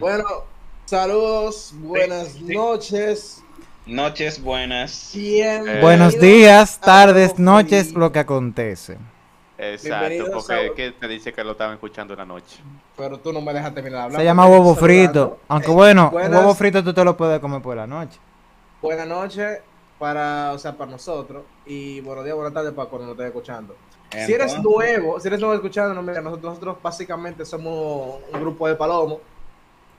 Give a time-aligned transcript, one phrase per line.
[0.00, 0.24] Bueno,
[0.86, 2.54] saludos, buenas Sí, sí.
[2.54, 3.42] noches.
[3.84, 5.10] Noches buenas.
[5.12, 8.96] Bienvenidos Buenos días, tardes, noches, lo que acontece.
[9.58, 12.58] Exacto, porque a- ¿qué te dice que lo estaban escuchando en la noche?
[12.96, 14.20] Pero tú no me dejas terminar de hablar.
[14.20, 15.38] Se llama huevo frito.
[15.48, 18.18] Aunque Eh, bueno, buenas- huevo frito tú te lo puedes comer por la noche.
[18.80, 19.60] Buenas noches
[19.98, 21.42] para, o sea, para nosotros.
[21.66, 23.76] Y buenos días, buenas tardes para cuando nos estés escuchando.
[24.12, 28.68] Si eres nuevo, si eres nuevo escuchando, no, mira, nosotros, nosotros básicamente somos un grupo
[28.68, 29.18] de palomos.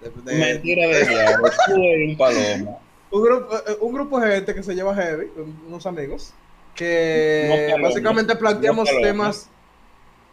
[0.01, 1.49] De- de- Mentira de diablo.
[1.67, 2.81] Tú eres un palomo.
[3.11, 6.33] un, grupo, eh, un grupo de gente que se lleva heavy, un- unos amigos,
[6.75, 9.49] que No básicamente planteamos no temas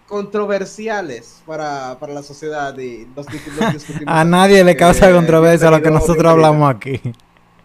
[0.09, 3.87] controversiales para, para la sociedad y los, los.
[4.07, 7.01] A nadie le causa Eh, controversia lo que nosotros hablamos aquí.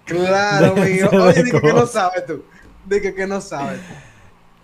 [0.05, 1.09] Claro, mío.
[1.11, 2.43] Déjense Oye, dije que no sabes tú.
[2.85, 3.79] Dije que no sabes.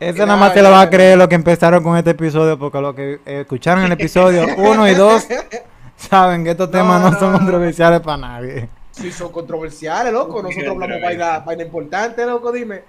[0.02, 2.82] Eso nada más te lo va a creer lo que empezaron con este episodio, porque
[2.82, 5.28] lo que escucharon el episodio 1 y 2
[5.96, 7.34] saben que estos No, temas no, no, son no.
[7.34, 8.70] controversiales para nadie.
[8.92, 10.42] Sí, son controversiales, loco.
[10.44, 12.52] Nosotros hablamos vaina, vaina importante, loco.
[12.52, 12.84] Dime.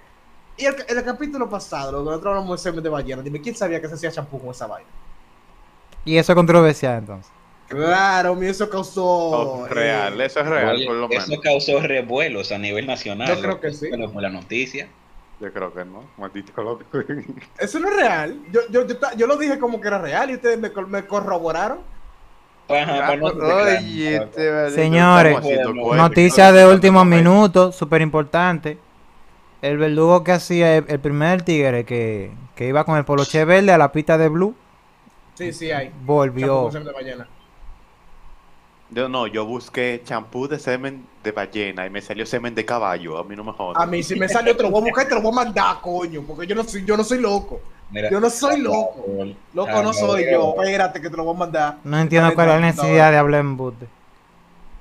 [0.57, 3.21] Y el, el capítulo pasado, loco, nosotros hablamos de semen de ballena.
[3.21, 4.89] Dime, ¿quién sabía que se hacía champú con esa vaina?
[6.05, 7.31] Y eso es controversial entonces.
[7.67, 9.03] Claro, mi eso causó.
[9.05, 11.29] Oh, eh, real, eso es real, Oye, por lo menos.
[11.29, 13.27] eso causó revuelos a nivel nacional.
[13.35, 13.87] Yo creo que sí.
[13.89, 14.89] Pero fue la noticia.
[15.43, 16.85] Yo creo que no, maldito loco.
[17.59, 18.39] Eso no es real.
[18.49, 18.85] Yo, yo,
[19.17, 21.79] yo, lo dije como que era real y ustedes me, me corroboraron.
[22.69, 24.25] Ajá, pues no Oye, creas.
[24.37, 25.97] este Señores, estamos haciendo Noticia cuentos.
[25.97, 27.29] Noticia de último Momento.
[27.31, 28.79] minuto, súper importante.
[29.61, 33.71] El verdugo que hacía el, el primer tigre que, que iba con el poloche verde
[33.73, 34.55] a la pista de blue,
[35.35, 35.91] Sí, sí, hay.
[36.05, 36.63] Volvió.
[36.63, 37.27] con semen de ballena.
[38.89, 43.17] Yo no, yo busqué champú de semen de ballena y me salió semen de caballo.
[43.17, 43.81] A mí no me jodas.
[43.81, 45.35] A mí, si me salió, te lo voy a buscar y te lo voy a
[45.35, 46.21] mandar, coño.
[46.27, 47.59] Porque yo no soy, yo no soy loco.
[47.89, 49.05] Mira, Yo no soy loco.
[49.53, 50.55] Loco no soy yo.
[50.57, 51.77] Espérate que te lo voy a mandar.
[51.83, 53.87] No entiendo cuál es la necesidad de hablar en bote.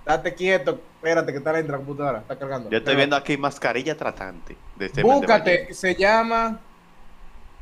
[0.05, 0.81] Date quieto.
[0.97, 2.19] Espérate que está dentro de la computadora.
[2.21, 2.71] Está cargando.
[2.71, 5.75] Yo estoy viendo aquí mascarilla tratante de semen de Búscate.
[5.75, 6.61] Se llama.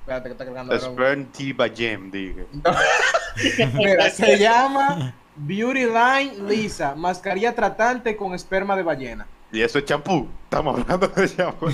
[0.01, 0.79] Espérate que está cargando.
[0.79, 2.47] Sperm Tea Bayem, dije.
[3.75, 6.95] Mira, se llama Beauty Line Lisa.
[6.95, 9.27] Mascarilla tratante con esperma de ballena.
[9.53, 10.29] Y eso es champú.
[10.45, 11.69] Estamos hablando de champú.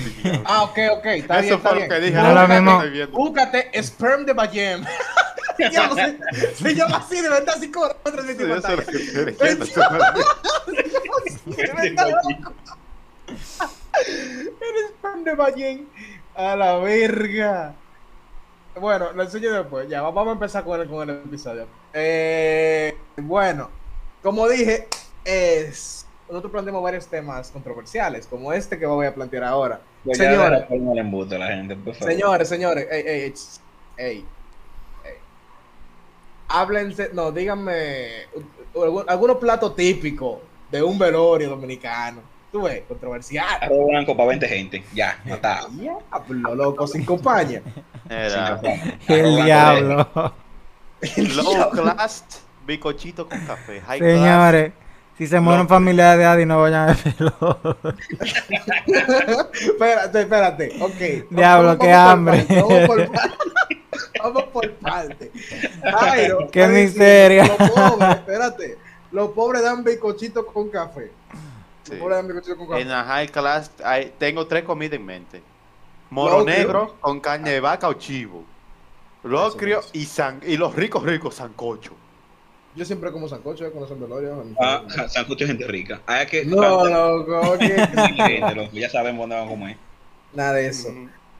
[0.45, 1.05] Ah, ok, ok.
[1.05, 1.89] Está bien, eso está fue lo bien.
[1.89, 2.13] que dije.
[2.17, 2.83] No, ahora lo mismo.
[3.11, 4.87] Búscate Sperm de Ballena.
[5.57, 5.65] Se,
[6.53, 8.99] se llama así, de verdad, así como otra Sí, vez eso es lo que estoy
[9.01, 9.81] diciendo, eso
[11.25, 12.53] es- De verdad, loco.
[13.97, 15.83] El Sperm de Ballena.
[16.35, 17.73] A la verga.
[18.79, 19.87] Bueno, lo enseño después.
[19.89, 21.67] Ya, vamos a empezar con el, con el episodio.
[21.93, 23.69] Eh, bueno,
[24.23, 24.87] como dije,
[25.25, 29.79] es, nosotros planteamos varios temas controversiales, como este que voy a plantear ahora.
[30.03, 30.61] Pues Señores.
[31.39, 32.11] la gente, por favor.
[32.13, 33.33] Señores, señores, ey, ey,
[33.97, 34.25] ey.
[36.49, 38.25] Háblense, no, díganme
[38.75, 40.39] algún- algunos platos típicos
[40.71, 42.21] de un velorio dominicano.
[42.51, 43.45] Tú ves, controversial.
[43.61, 44.83] Arroz blanco para 20 gente.
[44.93, 45.69] Ya, matado.
[45.69, 47.61] Diablo, loco, sin compañía.
[48.09, 48.59] Era
[49.07, 50.07] El diablo.
[51.17, 52.23] low class,
[52.65, 53.81] bicochito con café.
[53.81, 54.71] High class, Señores,
[55.17, 57.57] si se mueren familiares de Adi, no vayan a verlo.
[59.51, 61.29] espérate, espérate, ok.
[61.31, 62.45] Diablo, Vamos qué por hambre.
[62.49, 63.37] Vamos por parte.
[64.23, 65.31] Vamos por parte.
[65.83, 67.45] Jairo, Qué miseria.
[67.45, 68.77] Los pobres, espérate.
[69.11, 71.11] Los pobres dan bicochito con café.
[71.87, 71.95] Sí.
[71.99, 72.77] Los con.
[72.77, 75.43] En la high class hay- tengo tres comidas en mente.
[76.09, 78.43] Moro negro con carne de vaca o chivo.
[79.23, 81.93] Locrio y, san, y los ricos ricos sancocho.
[82.75, 84.37] Yo siempre como sancocho eh, cuando son velorios.
[84.59, 85.99] Ah, sancocho de gente rica.
[86.05, 86.45] Hay que.
[86.45, 89.77] No, loco, que- gente, loco, Ya sabemos dónde vamos a comer.
[90.33, 90.89] nada de eso.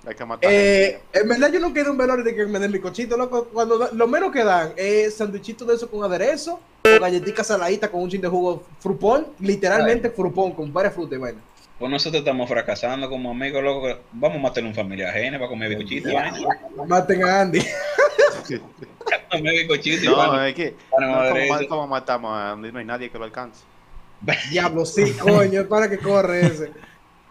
[0.08, 0.50] Hay que matar.
[0.52, 3.50] Eh, en verdad yo no quiero un velorio de que me den bicochito, loco.
[3.52, 8.04] Cuando lo menos que dan es sanduichito de eso con aderezo, o galletica saladita con
[8.04, 11.42] un chin de jugo frupón, literalmente frupón, con varias frutas y vaina.
[11.78, 14.00] Pues nosotros estamos fracasando como amigos, loco.
[14.14, 16.34] Vamos a matarle a un familiar ajeno para comer vaina.
[16.88, 17.60] Maten a Andy.
[19.30, 22.72] Comer bicochito y no, es que Para no, ¿cómo, matamos a Andy?
[22.72, 23.62] No hay nadie que lo alcance.
[24.50, 26.72] Diablo, sí, coño, para que corre ese.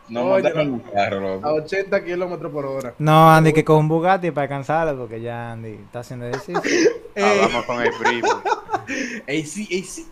[0.09, 1.55] No en un carro, A loco.
[1.55, 2.95] 80 kilómetros por hora.
[2.99, 6.63] No, Andy, que con un Bugatti para cansarlo, porque ya Andy está haciendo ejercicio.
[7.15, 8.29] Ey, Hablamos con el primo.
[9.27, 10.07] ey, sí, ey, sí.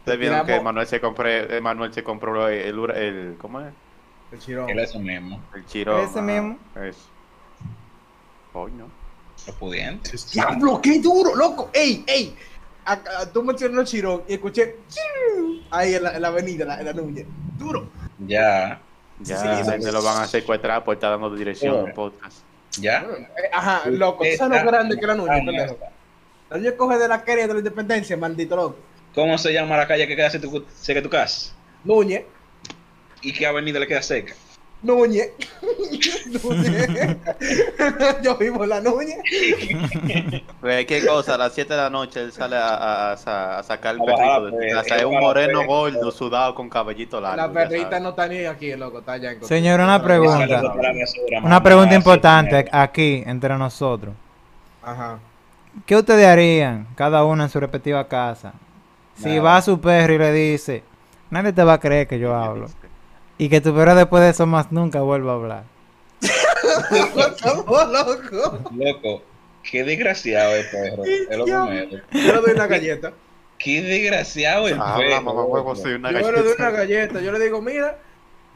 [0.00, 3.72] Ustedes vieron que Manuel se compró, eh, Manuel se compró el, el, el ¿cómo es?
[4.32, 4.68] El chirón.
[4.68, 5.40] Era eso mismo.
[5.54, 5.98] El chiro.
[5.98, 6.58] Ese mismo.
[6.76, 7.08] Eso.
[8.54, 8.86] Hoy no.
[9.46, 10.30] Los pudientes.
[10.32, 11.70] Diablo, qué duro, loco.
[11.72, 12.34] Ey, ey.
[12.84, 14.76] Acá, tú mencionas el chirón y escuché
[15.70, 17.26] ahí en la, en la avenida, en la, en la Núñez.
[17.58, 17.88] Duro.
[18.26, 18.80] Ya.
[19.20, 21.86] Ya Sí, lo van a secuestrar por estar dando dirección Oh.
[21.86, 22.38] al podcast.
[22.80, 23.00] Ya.
[23.36, 24.24] Eh, Ajá, loco.
[24.24, 25.78] ¿Tú sabes lo grande que es la Núñez, Ah, pendejo?
[26.50, 28.76] La Núñez coge de la quería de la independencia, maldito loco.
[29.14, 31.52] ¿Cómo se llama la calle que queda cerca de tu- cerca de tu casa?
[31.84, 32.24] Núñez,
[33.20, 34.34] ¿Y qué avenida le queda cerca?
[34.82, 35.30] Núñez.
[36.42, 37.16] Núñez.
[38.22, 39.16] Yo vivo en la Núñez.
[40.60, 41.34] Pues, ¿Qué cosa?
[41.34, 44.02] A las 7 de la noche él sale a, a- a sa- a sacar el
[44.02, 44.96] A bajar perrito la de pe- su casa.
[44.96, 47.36] Es un la moreno pe- gordo, sudado, con cabellito largo.
[47.36, 50.46] La perrita no está ni aquí, loco, está allá en Señor, una pregunta.
[50.46, 54.14] La Una pregunta importante aquí entre nosotros.
[54.82, 55.18] Ajá.
[55.86, 58.52] ¿Qué ustedes harían, cada uno en su respectiva casa?
[59.16, 59.42] Si Nada.
[59.42, 60.82] va a su perro y le dice,
[61.30, 62.68] nadie te va a creer que yo hablo.
[63.38, 65.64] Y que tu perro después de eso más nunca vuelva a hablar.
[66.20, 67.66] Estamos.
[68.72, 69.22] Loco,
[69.62, 71.04] qué desgraciado el perro.
[71.04, 72.02] Es lo primero.
[72.12, 73.12] Yo le doy una galleta.
[73.58, 75.22] Qué desgraciado el Habla, perro.
[75.22, 77.20] mamá, huevo, soy una Yo le doy una galleta.
[77.20, 77.98] Yo le digo, mira,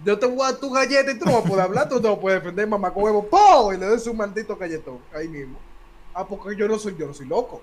[0.04, 1.96] yo te voy a dar tu galleta y tú no vas a poder hablar, tú
[2.00, 3.26] no vas a poder defender, mamá, con huevo.
[3.28, 3.74] ¡Pum!
[3.74, 4.98] Y le doy su maldito galletón.
[5.14, 5.58] Ahí mismo.
[6.14, 7.62] Ah, porque yo no soy, yo no soy loco.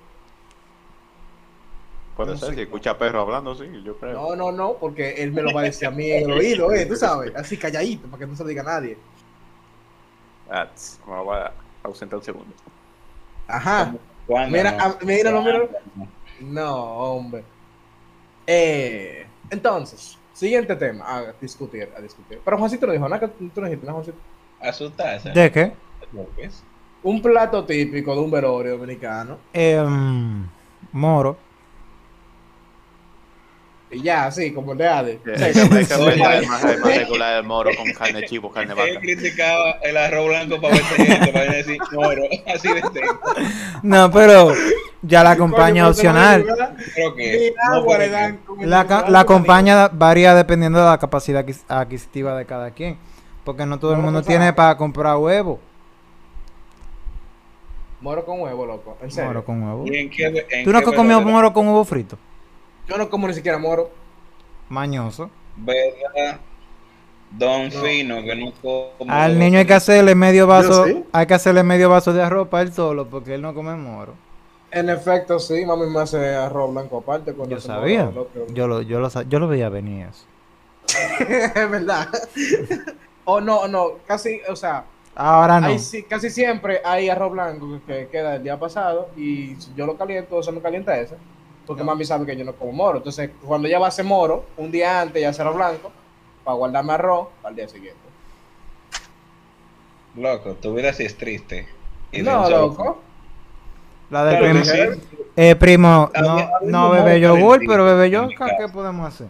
[2.20, 2.56] Puede No ser, sé.
[2.56, 4.12] si escucha perro hablando, sí, yo creo.
[4.14, 6.70] No, no, no, porque él me lo va a decir a mí en el oído,
[6.74, 7.34] eh, tú sabes.
[7.34, 8.98] Así calladito, para que no se lo diga a nadie.
[10.52, 10.68] Ah,
[11.08, 12.54] me voy a ausentar un segundo.
[13.48, 13.96] Ajá.
[14.28, 14.78] ¿Cuándo Mira, no?
[14.82, 15.68] ah, míralo, míralo.
[15.70, 16.08] ¿Cuándo no?
[16.42, 17.44] No, hombre.
[18.46, 22.42] Eh, entonces, siguiente tema a discutir, a discutir.
[22.44, 24.18] Pero Juancito no dijo nada, que tú no dijiste nada, Juancito.
[24.60, 25.30] Asustarse.
[25.30, 25.72] ¿De qué?
[26.12, 26.28] Lo.
[27.04, 29.38] Un plato típico de un velorio dominicano.
[29.54, 30.46] Em,
[30.92, 31.38] moro.
[33.92, 35.20] Y ya, así, como el de Ade.
[35.26, 39.00] Sí, Hay que, hay más, regular el moro con carne chivo, carne Él vaca.
[39.02, 42.22] criticaba el arroz blanco para gente, para decir moro,
[42.54, 43.20] así de seco.
[43.82, 44.54] No, pero
[45.02, 46.46] ya la compañía opcional.
[46.94, 47.54] Creo que.
[47.72, 52.98] No, La, la compañía varía dependiendo de la capacidad adquis- adquisitiva de cada quien.
[53.44, 55.60] Porque no todo el No, mundo tiene para comprar huevo.
[58.02, 58.98] Moro con huevo, loco.
[59.02, 59.30] En serio.
[59.30, 59.86] Moro con huevo.
[59.88, 62.18] ¿Y en qué, en ¿Tú nunca qué has comido moro con huevo frito?
[62.90, 63.90] Yo no como ni siquiera moro.
[64.70, 65.30] Mañoso.
[65.56, 66.40] ¿Verdad?
[67.32, 67.82] Don No.
[67.82, 69.12] Fino, que no como.
[69.12, 71.04] Al niño hay que hacerle medio vaso, sí.
[71.12, 74.16] hay que hacerle medio vaso de arroz para él solo, porque él no come moro.
[74.72, 77.34] En efecto, sí, mami me hace arroz blanco aparte.
[77.34, 78.06] cuando Yo sabía.
[78.06, 78.30] moro.
[78.54, 80.26] Yo lo, yo lo, sa- yo lo veía venir eso.
[81.20, 82.08] es verdad.
[83.26, 85.68] o no, no, casi, o sea, Ahora no.
[85.68, 89.98] hay sí- casi siempre hay arroz blanco que queda el día pasado y yo lo
[89.98, 91.16] caliento, eso me calienta ese.
[91.70, 92.98] Porque mami sabe que yo no como moro.
[92.98, 95.92] Entonces, cuando ella va a hacer moro, un día antes ya arroz blanco,
[96.44, 98.00] para guardarme arroz para el día siguiente.
[100.16, 101.68] Loco, tu vida sí es triste.
[102.12, 103.00] Y No, loco.
[104.10, 104.66] La del primo.
[104.66, 104.80] sí.
[105.36, 108.56] Eh, primo, no, no un bebe yogur, pero bebe casa.
[108.58, 109.28] ¿qué podemos hacer?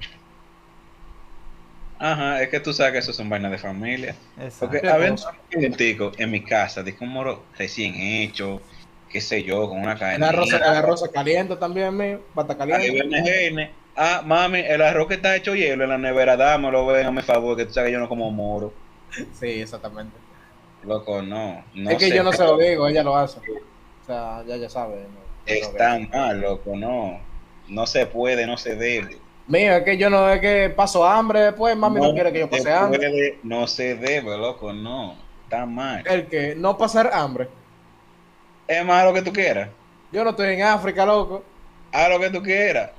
[1.99, 4.15] Ajá, es que tú sabes que eso son vainas de familia.
[4.37, 4.67] Exacto.
[4.67, 5.33] Porque ¿Qué había un cosa?
[5.49, 8.61] calentico en mi casa, de un moro recién hecho,
[9.09, 10.29] qué sé yo, con una El cadena.
[10.29, 12.21] arroz, el arroz se calienta también, mío.
[12.33, 13.71] Bata Ahí caliente.
[13.95, 17.65] Ah, mami, el arroz que está hecho hielo en la nevera, dámelo, véngame favor, que
[17.65, 18.71] tú sabes que yo no como moro.
[19.33, 20.15] Sí, exactamente.
[20.83, 21.63] Loco, no.
[21.73, 23.39] no es que yo no se lo digo, ella lo hace.
[23.39, 25.01] O sea, ya ya sabe.
[25.01, 25.19] ¿no?
[25.45, 27.19] Está mal, loco, no.
[27.67, 29.17] No se puede, no se debe.
[29.47, 32.45] Mío, es que yo no, es que paso hambre después, mami no, quiere que yo
[32.45, 32.99] se pase hambre.
[33.09, 35.15] puede, No se debe, loco, no.
[35.43, 36.03] Está mal.
[36.07, 37.49] El que no pasar hambre.
[38.69, 39.69] Es más lo que tú quieras.
[40.11, 41.43] Yo no estoy en África, loco.
[41.91, 42.91] Haz lo que tú quieras.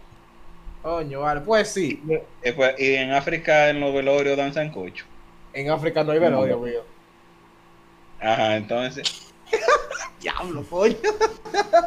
[0.82, 1.40] Coño, vale.
[1.42, 2.02] Pues sí,
[2.42, 5.04] Eh, pues, Y en África, en los velorios, dan sancocho.
[5.52, 6.80] en África no hay velorio, mío.
[8.20, 9.32] Ajá, entonces.
[10.20, 10.96] Diablo, coño.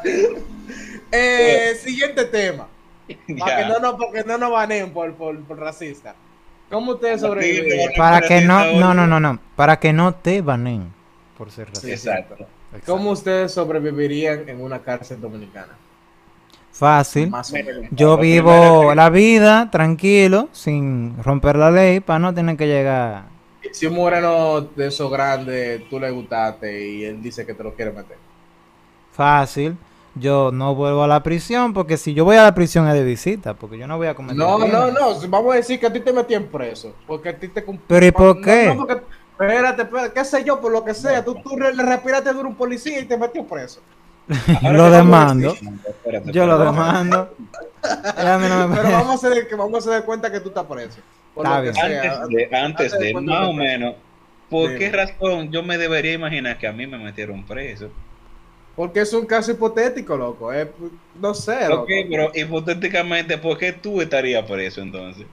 [1.11, 2.67] eh, siguiente tema.
[3.39, 6.15] Para que no, no, porque no nos baneen por, por, por racista.
[6.69, 7.91] ¿Cómo ustedes Sí, sobreviven?
[7.97, 10.91] Para que no, no, no, no, no, para que no te banen
[11.37, 12.17] por ser racista.
[12.19, 12.47] Exacto.
[12.73, 12.91] Exacto.
[12.91, 15.77] ¿Cómo ustedes sobrevivirían en una cárcel dominicana?
[16.71, 17.29] Fácil.
[17.29, 17.85] Más o menos.
[17.91, 23.25] Yo vivo la vida tranquilo, sin romper la ley, para no tener que llegar.
[23.71, 27.73] Si un moreno de esos grandes, tú le gustaste y él dice que te lo
[27.73, 28.17] quiere meter.
[29.11, 29.77] Fácil.
[30.15, 33.03] Yo no vuelvo a la prisión, porque si yo voy a la prisión es de
[33.03, 35.27] visita, porque yo no voy a cometer No, no, no.
[35.27, 36.93] Vamos a decir que a ti te metían preso.
[37.07, 38.65] Porque a ti te Pero ¿y por No, qué?
[38.67, 39.01] no, porque-
[39.39, 41.23] espérate, espérate, qué sé yo, por lo que sea.
[41.23, 43.81] Tú, tú le respiraste duro a un policía y te metió preso.
[44.63, 45.53] Ahora lo demando.
[45.53, 47.35] Espérate, Yo lo demando.
[47.83, 50.99] No me- Pero vamos a hacer que vamos a hacer cuenta que tú estás preso.
[51.35, 52.01] Por Está lo que bien.
[52.01, 52.21] sea.
[52.21, 53.95] Antes de, antes antes de de, cuando más o menos,
[54.49, 57.89] ¿por qué razón yo me debería imaginar que a mí me metieron preso?
[58.75, 60.53] Porque es un caso hipotético, loco.
[60.53, 60.67] es-
[61.19, 61.83] no sé, loco.
[61.83, 65.25] Ok, pero hipotéticamente, ¿por qué tú estarías preso entonces?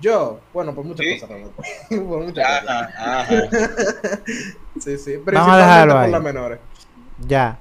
[0.00, 1.14] Yo, bueno, por muchas ¿Sí?
[1.14, 1.62] cosas, realmente.
[2.08, 2.88] por muchas cosas.
[2.96, 3.34] Ajá, ajá.
[4.80, 5.16] Sí, sí.
[5.24, 6.10] Vamos a dejarlo por ahí.
[6.12, 6.58] las menores.
[7.26, 7.58] Ya.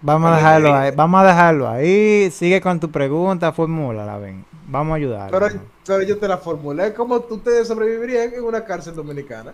[0.00, 0.90] Vamos a dejarlo ahí.
[0.96, 2.30] Vamos a dejarlo ahí.
[2.30, 4.46] Sigue con tu pregunta, formúlala, ven.
[4.66, 5.30] Vamos a ayudar.
[5.30, 5.48] Pero,
[5.86, 6.94] pero yo te la formulé.
[6.94, 9.52] ¿Cómo tú ustedes sobrevivirían en una cárcel dominicana?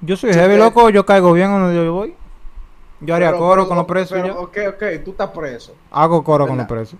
[0.00, 0.88] Yo soy heavy, loco.
[0.90, 2.14] Yo caigo bien donde yo voy.
[3.00, 4.12] Yo haría Pero- coro pero- con los presos.
[4.20, 4.34] pero, ya.
[4.40, 5.74] Ok, ok, tú estás preso.
[5.90, 6.96] Hago coro con los presos.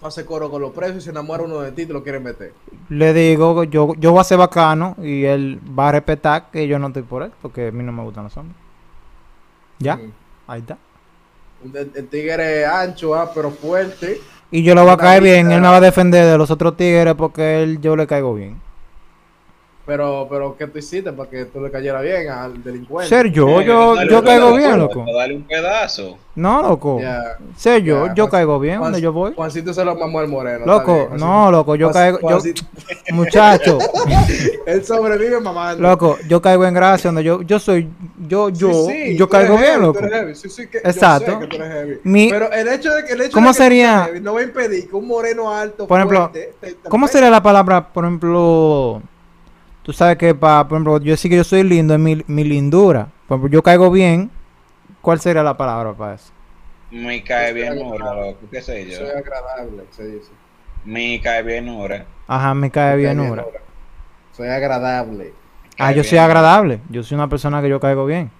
[0.00, 2.02] Tú haces coro con los presos y se enamora uno de ti y te lo
[2.02, 2.52] quieren meter.
[2.88, 6.78] Le digo, yo, yo voy a ser bacano y él va a respetar que yo
[6.78, 8.56] no estoy por él, porque a mí no me gustan los hombres.
[9.80, 9.96] ¿Ya?
[9.96, 10.12] Mm.
[10.46, 10.78] Ahí está.
[11.64, 14.20] El, el tigre ancho, ah, pero fuerte.
[14.50, 16.76] Y yo lo voy a caer bien, él me va a defender de los otros
[16.76, 18.67] tigres porque él, yo le caigo bien.
[19.88, 23.08] Pero, pero, ¿qué tú hiciste para que tú le cayera bien al delincuente?
[23.08, 25.02] Ser yo, yo, yo caigo bien, loco.
[25.16, 26.18] Dale un pedazo.
[26.34, 27.00] No, loco.
[27.00, 27.38] Ya.
[27.56, 29.32] Ser yo, Ya, yo Juan- caigo bien Juan- donde yo voy.
[29.34, 30.66] Juancito se lo mamó al moreno.
[30.66, 32.38] Loco, no, loco, yo Juan- caigo, yo,
[33.14, 33.78] muchacho,
[34.66, 35.82] Él sobrevive mamando.
[35.82, 37.88] loco, yo caigo en gracia donde yo, yo soy,
[38.28, 39.98] yo, yo, Sí, sí, yo caigo bien, heavy, loco.
[40.00, 40.34] eres heavy.
[40.34, 41.32] Sí, sí, que- yo Exacto.
[41.32, 41.98] sé que tú eres heavy.
[42.04, 44.34] Mi- Pero el hecho de que el hecho ¿Cómo de que tú sería- heavy no
[44.34, 47.42] va a impedir que un moreno alto, Por ejemplo, fuerte, te- te ¿Cómo sería la
[47.42, 49.02] palabra, por ejemplo,
[49.88, 52.44] tú sabes que, pa, por ejemplo, yo sí que yo soy lindo en mi, mi
[52.44, 54.30] lindura, por ejemplo, yo caigo bien,
[55.00, 56.30] ¿cuál sería la palabra para eso?
[56.90, 57.78] Me cae bien.
[57.78, 58.40] Nora, loco.
[58.50, 58.98] ¿Qué sé yo?
[58.98, 60.28] Soy agradable, se dice.
[60.84, 62.04] Me cae bien Nora.
[62.26, 63.44] Ajá, me cae bien, Nora.
[63.44, 63.60] Nora.
[64.36, 65.32] Soy agradable.
[65.78, 66.04] Ah, yo bien.
[66.04, 68.30] soy agradable, yo soy una persona que yo caigo bien.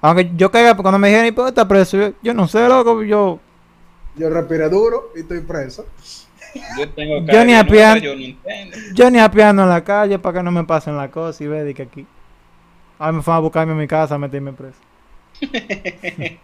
[0.00, 1.96] Aunque yo caiga, cuando me dijeron, ¿y por qué estás preso?
[1.96, 3.38] Yo, yo no sé, loco, yo...
[4.16, 5.86] Yo respiré duro y estoy preso.
[6.78, 8.76] Yo tengo Yo ni bien a Nora, pian- Yo no entiendo.
[8.94, 11.64] Yo ni apiando en la calle para que no me pasen la cosa y ve
[11.64, 12.06] de que aquí.
[12.98, 14.78] Ahora me fueron a buscarme a mi casa a meterme preso.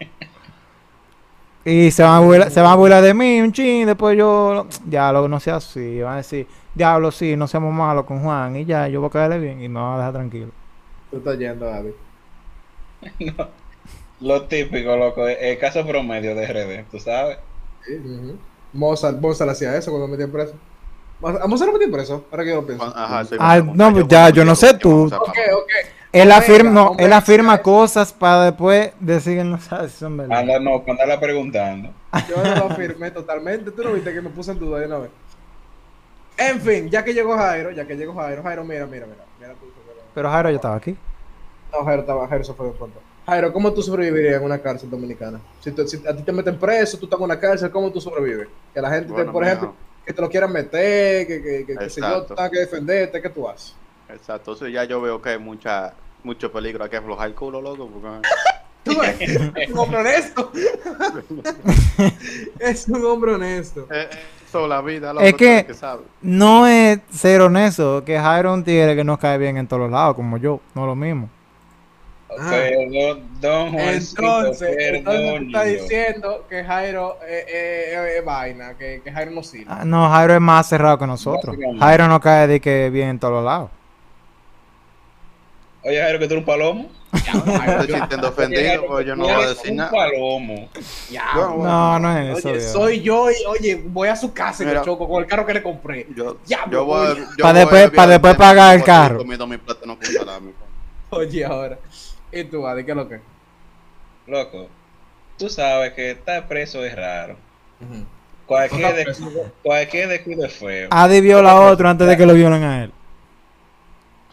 [1.64, 4.66] y se van, a burlar, se van a burlar de mí un chin, después yo,
[4.85, 8.64] diablo, no sea así, van a decir, diablo, sí, no seamos malos con Juan, y
[8.66, 10.50] ya, yo voy a caerle bien y me van a dejar tranquilo.
[11.11, 11.92] Tú estás yendo, David.
[13.19, 13.49] No.
[14.21, 15.26] Lo típico, loco.
[15.26, 17.38] El caso promedio de RD, ¿tú sabes?
[17.85, 18.38] Sí, ujú.
[18.73, 20.55] Mozart, Mozart hacía eso cuando metía preso.
[21.23, 22.25] ¿A Mozart lo metía preso?
[22.31, 22.85] Ahora que yo lo pienso.
[22.85, 25.09] Ajá, sí, Ah, no, pues yo ya, yo no sé tú.
[25.09, 25.55] vamos a Ok, parar.
[25.55, 25.71] ok.
[26.12, 29.97] Él Omega, afirma, no, Omega, él afirma cosas para después decir que no sabe si
[29.99, 30.38] son verdad.
[30.41, 31.91] Anda, no, cuando andala preguntando.
[32.29, 33.71] Yo no lo afirmé totalmente.
[33.71, 35.11] Tú no viste que me puse en duda de una vez.
[36.37, 39.25] En fin, ya que llegó Jairo, ya que llegó Jairo, Jairo, mira, mira, mira.
[39.38, 40.00] mira tú, mira.
[40.14, 40.97] Pero Jairo ya estaba aquí.
[41.73, 43.00] No, Jairo estaba, Jairo se fue de pronto.
[43.26, 45.41] Jairo, ¿cómo tú sobrevivirías en una cárcel dominicana?
[45.61, 48.00] Si, tú- si a ti te meten preso, tú estás en una cárcel, ¿cómo tú
[48.00, 48.49] sobrevives?
[48.75, 49.75] Que la gente, te- por ejemplo,
[50.05, 53.29] que te lo quieran meter, que, que, que, que si yo tenga que defenderte, ¿qué
[53.29, 53.75] tú haces?
[54.09, 57.88] Exacto, entonces ya yo veo que hay mucha, mucho peligro aquí aflojar el culo, loco,
[57.88, 58.29] porque...
[58.85, 60.50] Tú ves, es un hombre honesto.
[62.59, 63.83] es un hombre honesto.
[63.91, 65.67] Eh, eh, Eso, la vida, Es que-.
[66.21, 69.83] No es ser honesto, que Jairo es un tigre que nos cae bien en todos
[69.83, 71.31] los lados, como yo, no lo mismo.
[72.37, 75.47] Perdón, don Juancito, Entonces, entonces tú perdón.
[75.47, 75.73] estás yo.
[75.83, 79.67] diciendo que Jairo eh, eh, es vaina, que, que Jairo no sirve.
[79.69, 81.57] Ah, No, Jairo es más cerrado que nosotros.
[81.79, 83.71] Jairo no cae de que bien en todos los lados.
[85.85, 86.91] Oye, Jairo, que tú eres un palomo.
[87.12, 89.91] Estoy sintiendo ofendido, pues yo no voy a decir un nada.
[89.91, 90.69] palomo.
[91.11, 92.49] Ya, Yo- No, no es eso.
[92.51, 94.79] Oye, soy yo y, oye, voy a su casa y Mira.
[94.81, 96.07] me choco con el carro que le compré.
[96.17, 97.07] Yo, Ya, yo voy.
[97.09, 99.19] voy, yo Pa' voy después- a pa' después pagar el carro.
[99.19, 100.53] comiendo mi plátano con salami.
[101.11, 101.79] Oye, ahora.
[102.33, 103.21] ¿Y tú, Adi, qué es lo que?
[104.27, 104.69] Loco,
[105.39, 107.37] tú sabes que estar preso es raro.
[108.47, 110.89] Cualquier, descuido, cualquier descuido es feo.
[110.91, 112.93] Adi viola a otro antes de que lo violen a él.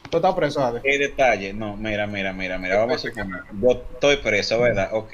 [0.09, 0.79] ¿Tú estás preso, Adi?
[0.81, 1.53] ¿Qué detalle?
[1.53, 3.09] No, mira, mira, mira, mira, vamos a.
[3.61, 4.89] Yo estoy preso, ¿verdad?
[4.93, 5.13] Ok.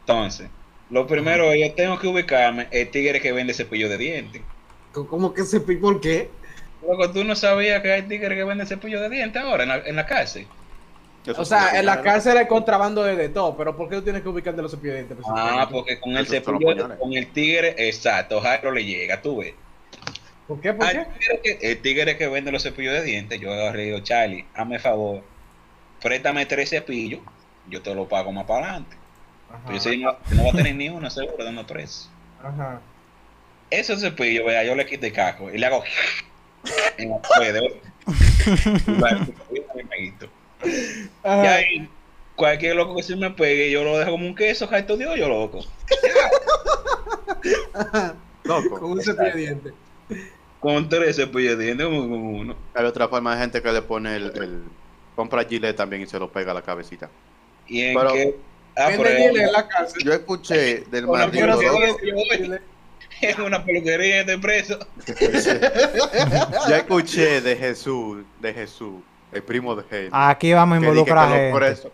[0.00, 0.48] Entonces,
[0.88, 4.42] lo primero, yo tengo que ubicarme el tigre que vende cepillo de dientes.
[4.92, 6.30] ¿Cómo que se ¿Por qué?
[6.82, 9.76] Loco, tú no sabías que hay tigres que venden cepillo de dientes ahora en la,
[9.78, 10.46] en la cárcel.
[11.36, 14.22] O sea, en la cárcel hay contrabando de, de todo, pero ¿por qué tú tienes
[14.22, 15.26] que ubicarte los cepillos de dientes?
[15.28, 19.54] Ah, porque con el cepillo, con el tigre, exacto, Jairo le llega, tú ves.
[20.48, 20.72] ¿Por qué?
[20.72, 21.06] ¿Por qué?
[21.42, 24.78] que- el tigre que vende los cepillos de dientes, yo agarré y digo, Charlie, hazme
[24.78, 25.22] favor,
[26.02, 27.20] préstame tres cepillos,
[27.68, 28.96] yo te lo pago más para adelante.
[29.50, 29.72] Ajá.
[29.72, 32.08] Yo sé, no, no va a tener ni uno seguro, dame tres.
[32.42, 32.80] Ajá.
[33.68, 35.84] Ese cepillo, vea, yo le quito el casco y le hago
[36.98, 37.20] en la
[40.60, 40.72] puede.
[40.72, 41.54] Y Ajá.
[41.54, 41.88] ahí,
[42.36, 45.28] cualquier loco que se me pegue, yo lo dejo como un queso, jaito de hoyo,
[45.28, 45.64] loco.
[48.44, 48.80] Loco.
[48.80, 49.72] Con un cepillo de dientes.
[50.60, 52.56] Con tres cepillos de dientes, como con uno.
[52.74, 54.62] Hay otra forma de gente que le pone el, el
[55.16, 57.08] compra gilet también y se lo pega a la cabecita.
[57.66, 58.36] Y en Pero- que.
[58.76, 59.08] Ah, hielo
[59.40, 60.02] en la cárcel.
[60.04, 62.52] Yo escuché del si-
[63.20, 64.78] es una peluquería de preso.
[66.68, 69.02] yo escuché de Jesús, de Jesús,
[69.32, 70.10] el primo de Jesús.
[70.12, 71.92] Aquí vamos a que di que involucrar los gente.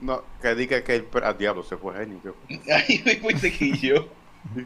[0.00, 2.20] No, que diga que el al diablo se fue genio.
[2.22, 2.74] ¿qué fue?
[2.88, 4.06] Ay, me cuente que yo.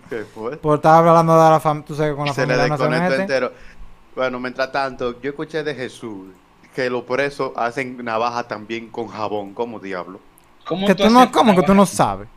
[0.08, 0.56] ¿Qué fue?
[0.56, 2.76] Por estar hablando de la familia, tú sabes que con la se le familia no
[2.76, 3.52] se desconectó entero.
[4.16, 6.30] Bueno, mientras tanto, yo escuché de Jesús
[6.74, 10.18] que los presos hacen navaja también con jabón, como diablo.
[10.66, 12.28] ¿Cómo Que tú no, ¿Cómo que tú no sabes?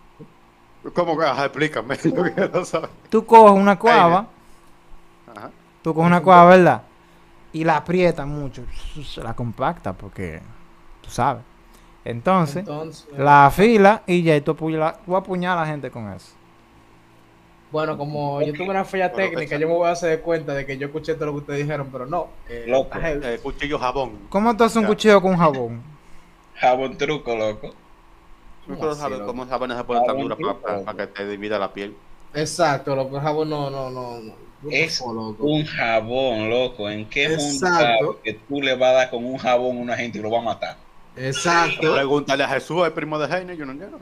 [0.93, 1.25] ¿Cómo que?
[1.25, 1.97] Ajá, explícame.
[2.03, 2.89] lo que no sabes.
[3.09, 4.27] Tú coges una cuava,
[5.35, 5.49] Ajá.
[5.81, 6.81] tú coges una cuava, ¿verdad?
[7.53, 8.63] Y la aprietas mucho,
[9.05, 10.41] se la compacta porque
[11.01, 11.43] tú sabes.
[12.05, 16.11] Entonces, Entonces, la afila y ya y tú, apuñala- tú apuñalas a la gente con
[16.13, 16.33] eso.
[17.71, 20.65] bueno, como yo tuve una falla técnica, yo me voy a hacer de cuenta de
[20.65, 22.27] que yo escuché todo lo que ustedes dijeron, pero no.
[22.49, 22.99] eh, Loco.
[22.99, 24.19] Eh, cuchillo jabón.
[24.29, 25.81] ¿Cómo tú haces un cuchillo con jabón?
[26.53, 27.69] Jabón truco, loco.
[28.67, 29.31] ¿Tú ¿Cómo no sabes loco?
[29.31, 30.59] cómo saben esa puerta tan truco.
[30.61, 31.95] para que te divida la piel?
[32.33, 34.19] Exacto, loco, el jabón no, no, no.
[34.19, 34.50] no.
[34.69, 35.43] Es loco.
[35.43, 36.89] un jabón, loco.
[36.89, 38.19] ¿En qué mundo Exacto.
[38.23, 40.39] que tú le vas a dar con un jabón a una gente y lo va
[40.39, 40.77] a matar?
[41.15, 41.93] Exacto.
[41.93, 43.97] Pregúntale a Jesús, el primo de Jaime, yo no entiendo.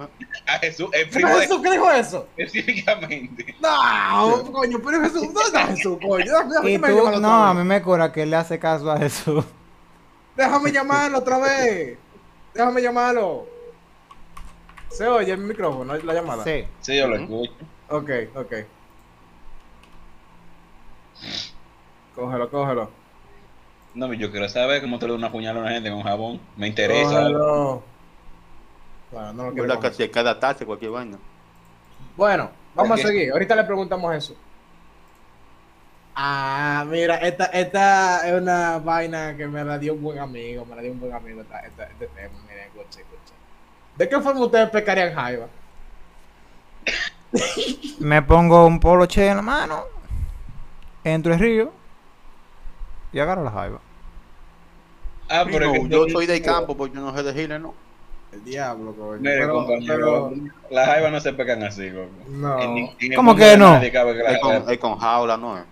[0.45, 1.61] A Jesús, el ¿Qué primo de Jesús?
[1.63, 2.27] ¿Qué dijo eso?
[2.37, 3.55] específicamente.
[3.61, 6.25] No, coño, pero Jesús, ¿dónde está Jesús, coño?
[6.25, 9.43] Déjame, Y tú, no, a mí me cura que él le hace caso a Jesús.
[10.35, 11.97] Déjame llamarlo otra vez.
[12.53, 13.47] Déjame llamarlo.
[14.89, 16.43] Se oye el micrófono, la llamada.
[16.43, 16.65] Sí.
[16.81, 17.53] Sí, yo lo escucho.
[17.89, 18.53] Ok, ok.
[22.15, 22.89] Cógelo, cógelo.
[23.93, 26.39] No, yo quiero saber cómo te le da una puñalada a una gente con jabón.
[26.55, 27.09] Me interesa.
[27.21, 27.83] Cógelo.
[29.11, 29.93] Bueno, no lo quiero ¿Verdad que comer.
[29.95, 31.17] si hay que adaptarse a cualquier vaina?
[32.15, 33.31] Bueno, vamos a seguir.
[33.31, 34.35] Ahorita le preguntamos eso.
[36.15, 40.65] Ah, mira, esta, esta es una vaina que me la dio un buen amigo.
[40.65, 42.33] Me la dio un buen amigo esta, esta- este tema.
[42.47, 43.35] Miren, escuchen, escuchen.
[43.95, 45.47] ¿De qué forma ustedes pescarían jaiba?
[47.99, 49.83] Me pongo un polo che en la mano,
[51.03, 51.71] entro el río
[53.11, 53.79] y agarro la jaiba.
[55.29, 57.73] Ah, pero es que yo soy de campo porque yo no sé de giles, ¿no?
[58.31, 59.19] El diablo, coño.
[59.19, 60.33] Mire, Pero, compañero, pero,
[60.69, 62.09] las jaivas no se pecan así, loco.
[62.29, 62.59] no,
[62.99, 63.77] En ¿Cómo que no?
[63.77, 65.63] Es con, es con jaula, ¿no es?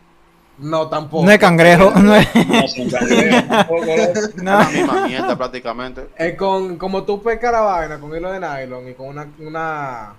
[0.59, 1.23] no tampoco.
[1.23, 2.27] No es cangrejo, no es.
[2.35, 3.91] no son cangrejos tampoco, loco.
[3.91, 4.57] Es No.
[4.59, 6.07] la misma mierda prácticamente.
[6.17, 10.13] Es con, como tú pescas la vaina con hilo de nylon y con una, una,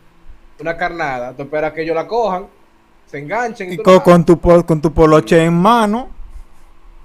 [0.61, 2.47] una carnada, tú esperas que ellos la cojan,
[3.11, 3.73] se enganchen.
[3.73, 6.09] Y tú con, con tu, con tu poloche en mano.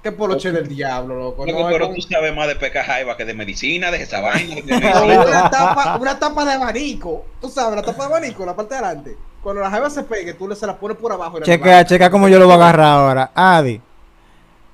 [0.02, 1.46] ¿Qué poloche del diablo, loco?
[1.46, 4.02] Loco, No, es pero con- tú sabes más de pecar jaiba que de medicina, de
[4.02, 4.56] esa vaina.
[4.56, 7.24] de una, tapa, una tapa de abanico.
[7.40, 9.16] Tú sabes, la tapa de abanico, la parte de adelante.
[9.42, 11.38] Cuando la jaiba se pegue, tú le se la pones por abajo.
[11.38, 13.30] y la Checa, checa cómo yo lo voy a agarrar ahora.
[13.34, 13.80] Adi,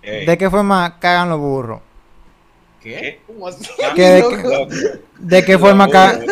[0.02, 1.80] ¿de qué forma cagan los burros?
[2.82, 2.94] ¿Qué?
[2.94, 3.20] ¿Qué?
[3.26, 3.64] ¿Cómo así?
[3.94, 5.00] ¿Qué de qué?
[5.18, 6.24] ¿De qué forma cagan?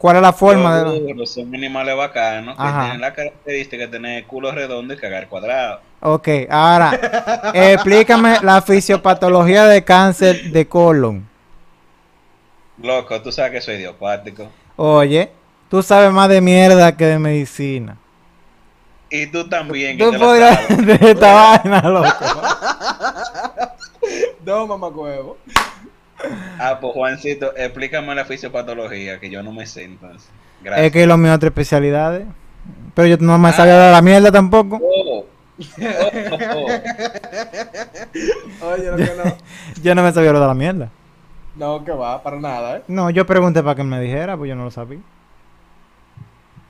[0.00, 1.26] ¿Cuál es la forma los de.?
[1.26, 2.84] son animales bacanos que Ajá.
[2.84, 5.80] tienen la característica de tener culo redondo y cagar cuadrado.
[6.00, 6.98] Ok, ahora,
[7.52, 11.28] explícame la fisiopatología de cáncer de colon.
[12.78, 14.48] Loco, tú sabes que soy idiopático.
[14.76, 15.30] Oye,
[15.68, 17.98] tú sabes más de mierda que de medicina.
[19.10, 19.98] Y tú también.
[19.98, 22.08] Tú podrías de esta vaina, loco.
[24.46, 25.36] No, mamacuevo.
[26.58, 30.28] Ah, pues Juancito, explícame la fisiopatología, que yo no me sé entonces.
[30.62, 30.86] Gracias.
[30.86, 32.26] Es que lo mío es otra especialidades.
[32.94, 34.78] Pero yo no me sabía de la mierda tampoco.
[34.82, 35.24] Oh, oh,
[36.54, 36.66] oh,
[38.72, 39.36] Oye, lo que no.
[39.82, 40.90] Yo no me sabía lo de la mierda.
[41.56, 42.82] No, que va, para nada, ¿eh?
[42.88, 45.00] No, yo pregunté para que me dijera, pues yo no lo sabía.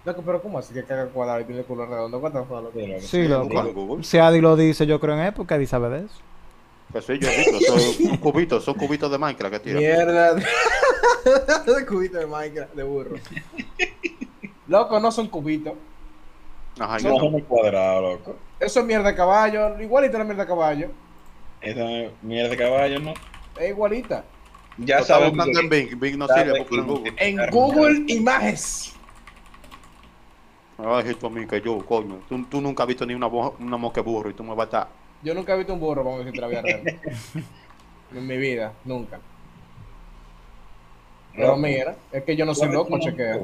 [0.05, 2.21] Loco, pero ¿cómo así que caga cuadrado y tiene culo redondo?
[2.21, 2.79] The fuck, loco?
[2.79, 3.01] oh.
[3.01, 4.03] Sí, loco.
[4.03, 6.21] Si Adi lo dice, yo creo en época, Adi sabe de eso.
[6.93, 7.79] Que sí, yo he visto.
[7.79, 9.79] Son cubitos, son cubitos de Minecraft que tiran.
[9.83, 10.35] Mierda.
[10.35, 13.17] de cubito de Minecraft, de burro.
[14.67, 15.75] Loco, no son cubitos.
[16.79, 17.19] Ajá, No no.
[17.19, 18.37] son muy cuadrados, loco.
[18.59, 19.79] Eso es mierda de caballo.
[19.81, 20.89] Igualita la mierda de caballo.
[21.61, 23.15] Esa mierda de caballo, ¿no?
[23.59, 24.25] Es igualita.
[24.79, 25.13] Ya que-
[25.61, 26.01] en Bing.
[26.01, 27.13] Bing no sirve porque en Google.
[27.19, 28.95] En Google Images.
[30.79, 32.21] Ay, esto a mí que yo, coño.
[32.29, 34.65] Tú, tú nunca has visto ni una, una mosca burro y tú me vas a
[34.65, 34.89] estar.
[35.23, 36.83] Yo nunca he visto un burro, vamos a decir, la vida real.
[38.15, 39.19] En mi vida, nunca.
[41.37, 43.39] Pero mira, es que yo no soy loco, chequea.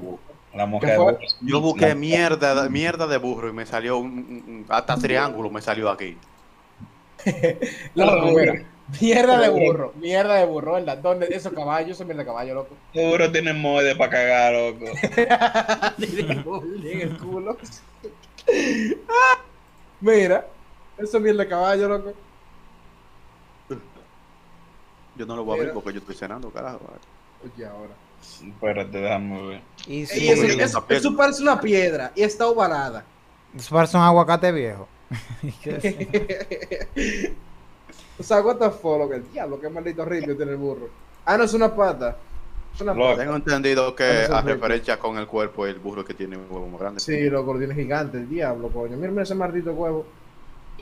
[0.55, 1.19] La mujer burro.
[1.41, 5.91] Yo busqué mierda, de- mierda de burro y me salió un, hasta triángulo me salió
[5.91, 6.17] aquí.
[7.95, 8.55] Loco, mira.
[9.01, 9.65] Mierda de Burro.
[9.65, 10.99] burro, mierda de burro, ¿verdad?
[10.99, 11.27] ¿Dónde?
[11.33, 12.77] Esos caballos, eso es mierda de caballo, loco.
[12.95, 14.85] Los burros tienen moede para cagar, loco.
[15.99, 17.57] En el culo.
[19.09, 19.39] Ah,
[20.01, 20.47] Mira,
[20.99, 22.13] eso es mierda de caballo, loco.
[25.17, 25.75] Yo no lo voy a ver Mira.
[25.75, 26.81] porque yo estoy cenando, carajo.
[27.43, 27.95] Oye, ahora.
[28.23, 29.63] Espérate, déjame ver.
[29.87, 33.05] Y si eso, eso- eso parece una piedra y está ovalada.
[33.55, 34.87] eso parece un aguacate viejo.
[38.19, 40.89] o sea, what the fuck, loco, el diablo, qué maldito ritmo tiene el burro.
[41.25, 42.19] Ah, no, es una pata.
[42.75, 43.17] Es una Loco.
[43.17, 46.69] Tengo entendido que Vamos a referencia con el cuerpo el burro que tiene un huevo
[46.69, 47.01] más grande.
[47.01, 48.97] Sí, loco, lo tiene gigante, el diablo, coño.
[48.99, 50.05] Mira, mira ese maldito huevo.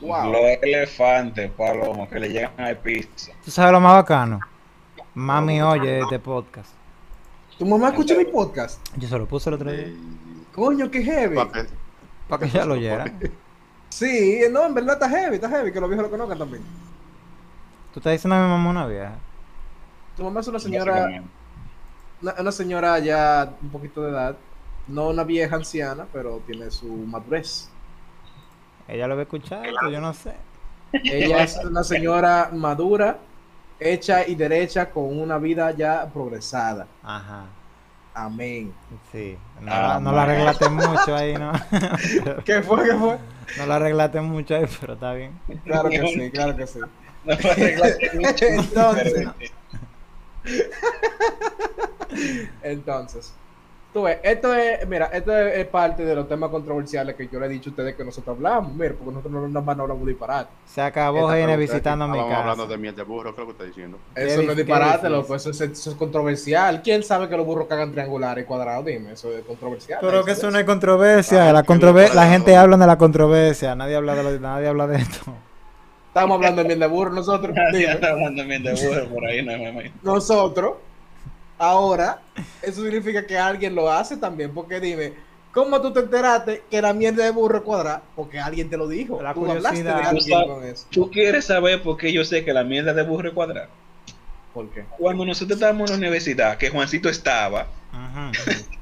[0.00, 0.32] Wow.
[0.32, 3.32] Los elefantes, palomos, que le llegan al piso.
[3.44, 4.40] ¿Tú sabes lo más bacano?
[5.14, 6.70] Mami oye este podcast.
[7.58, 8.80] ¿Tu mamá escucha mi podcast?
[8.96, 9.86] Yo se lo puse el otro día.
[10.54, 11.36] Coño, qué heavy.
[11.36, 11.66] Pa' que-
[12.28, 13.04] Para que ya lo oyera.
[13.90, 16.64] Sí, no, en verdad está heavy, está heavy, que los viejos lo conozcan también.
[17.92, 19.12] Tú estás diciendo a mi mamá una vieja.
[20.16, 21.22] Tu mamá es una señora,
[22.20, 24.36] una señora ya un poquito de edad,
[24.88, 27.70] no una vieja anciana, pero tiene su madurez.
[28.88, 30.34] Ella lo va a escuchar, pero yo no sé.
[30.92, 33.18] Ella es una señora madura,
[33.80, 36.86] hecha y derecha, con una vida ya progresada.
[37.02, 37.44] Ajá.
[38.16, 38.72] Amén.
[39.10, 39.36] Sí.
[39.60, 40.30] No, Ah, la- no la man.
[40.30, 41.52] arreglaste mucho ahí, ¿no?
[42.44, 42.84] ¿Qué fue?
[42.84, 43.18] ¿Qué fue?
[43.58, 45.38] No la arreglaste mucho ahí, pero está bien.
[45.64, 46.78] Claro que sí, claro que sí.
[47.24, 48.44] No arreglaste mucho.
[48.46, 49.28] Entonces.
[52.62, 53.34] Entonces,
[53.94, 57.40] tú ves, esto es, mira, esto es, es parte de los temas controversiales que yo
[57.40, 60.06] le he dicho a ustedes que nosotros hablamos, mira, porque nosotros no, no, no hablamos
[60.06, 60.50] disparate.
[60.66, 62.72] Se acabó Gene visitando mi Estábamos hablando casa.
[62.72, 63.96] de miel de burro, creo que está diciendo.
[64.14, 66.82] Eso no es disparate, loco, eso es, eso es controversial.
[66.82, 68.84] ¿Quién sabe que los burros cagan triangulares y cuadrados?
[68.84, 69.98] Dime, eso es controversial.
[70.02, 71.48] Pero que Eso eso es- no es controversia.
[71.48, 72.30] Ah, La, controver- la bueno.
[72.32, 73.74] gente habla de la controversia.
[73.76, 75.32] Nadie habla de, lo- nadie habla de esto.
[76.08, 77.56] Estamos hablando de miel de burro nosotros.
[77.72, 80.74] Está hablando bien de burro por ahí, no me nosotros,
[81.58, 82.20] ahora,
[82.62, 85.14] eso significa que alguien lo hace también, porque dime,
[85.52, 88.02] ¿cómo tú te enteraste que la mierda de burro es cuadrada?
[88.16, 89.22] Porque alguien te lo dijo.
[89.22, 89.90] La tú hablaste de.
[89.90, 90.86] Tú alguien con eso.
[90.90, 93.68] ¿Tú quieres saber por qué yo sé que la mierda de burro es cuadrada?
[94.52, 94.84] ¿Por qué?
[94.98, 98.30] Cuando nosotros estábamos en la universidad, que Juancito estaba, Ajá.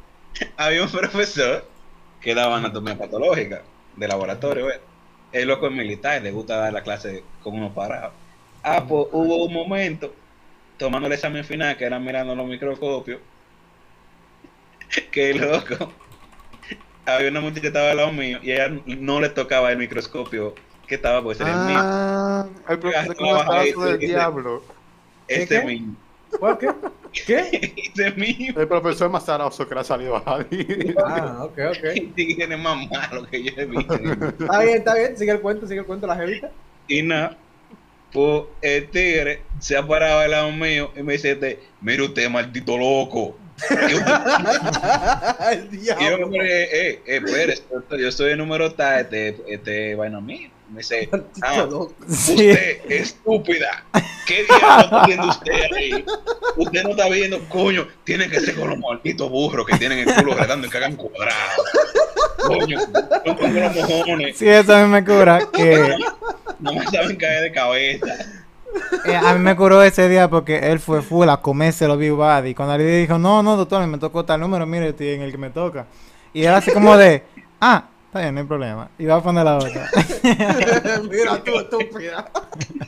[0.56, 1.64] había un profesor
[2.20, 3.62] que daba anatomía patológica
[3.96, 4.66] de laboratorio.
[4.66, 4.80] ¿ves?
[5.32, 8.12] El loco es militar, le gusta dar la clase con unos parados.
[8.62, 10.14] Ah, pues hubo un momento,
[10.82, 13.20] tomando el examen final, que era mirando los microscopios,
[15.12, 15.92] que loco,
[17.06, 19.78] había una muchacha que estaba al lado mío y a ella no le tocaba el
[19.78, 20.54] microscopio
[20.86, 21.78] que estaba, pues era el mío.
[21.80, 24.64] Ah, el profesor con del ese- diablo.
[25.28, 25.66] Este qué?
[25.66, 25.96] mismo.
[26.40, 26.68] ¿Por qué?
[27.26, 27.74] ¿Qué?
[27.94, 28.60] Ese mismo.
[28.60, 30.94] El profesor más zaroso que le ha salido a alguien.
[30.98, 32.14] Ah, ok, ok.
[32.16, 33.94] Tigre más malo que yo he visto.
[33.94, 36.50] Está bien, está bien, sigue el cuento, sigue el cuento, la jevita.
[36.88, 37.36] Y nada,
[38.12, 42.28] pues el tigre se ha parado al lado mío y me dice, este, mire usted,
[42.28, 43.36] maldito loco.
[43.70, 43.92] Y
[45.86, 47.62] yo, y hombre, eh, eh, espérese,
[47.98, 50.50] yo soy el número tal, este, este vaina mío.
[50.72, 51.08] Me dice,
[51.42, 51.66] ah.
[52.08, 52.32] Sí.
[52.32, 53.84] usted, estúpida,
[54.26, 56.04] ¿qué diablo está viendo usted ahí?
[56.56, 60.14] Usted no está viendo, coño, tiene que ser con los malditos burros que tienen el
[60.14, 61.62] culo redando y cagan cuadrado.
[62.38, 65.46] Coño, son como los mojones, Sí, eso a mí me cura.
[65.52, 65.94] Que
[66.58, 68.14] no me saben caer de cabeza.
[69.04, 72.12] eh, a mí me curó ese día porque él fue full a comerse los Big
[72.12, 72.44] Bad.
[72.44, 75.30] Y cuando le dijo, no, no, doctor, me tocó tal número, mire, estoy en el
[75.30, 75.84] que me toca.
[76.32, 77.22] Y él así como de,
[77.60, 78.90] ah, está bien, no hay problema.
[78.98, 79.88] Y va a poner la otra.
[81.10, 82.30] Mira tú, estúpida.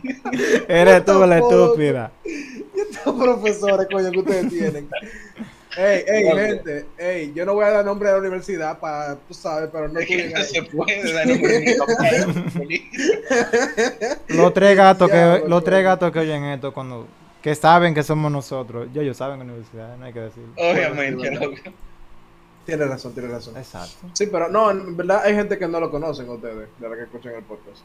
[0.68, 2.12] Eres tú la estúpida.
[2.26, 4.86] Y estos profesores, coño, que ustedes tienen.
[5.78, 9.32] Ey, ey, gente, ey, yo no voy a dar nombre de la universidad para, tú
[9.32, 11.78] sabes, pero no Es que no se puede dar nombre.
[14.28, 17.08] Los tres gatos que, los tres gatos que oyen esto cuando
[17.40, 18.88] que saben que somos nosotros.
[18.92, 20.52] Ya ellos saben en la universidad, no hay que decirlo.
[20.56, 21.56] Obviamente, Bueno, loco.
[22.64, 23.56] Tienes razón, tienes razón.
[23.56, 24.06] Exacto.
[24.14, 27.02] Sí, pero no, en verdad hay gente que no lo conocen ustedes, de la que
[27.02, 27.78] escuchan el podcast.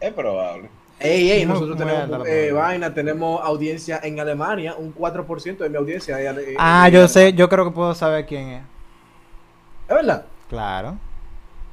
[0.00, 0.68] Es probable.
[0.98, 6.18] Ey, ey, nosotros tenemos eh, vaina, tenemos audiencia en Alemania, un 4% de mi audiencia.
[6.20, 8.62] es ale- Ah, yo sé, yo creo que puedo saber quién es.
[9.88, 10.24] ¿Es verdad?
[10.48, 10.98] Claro.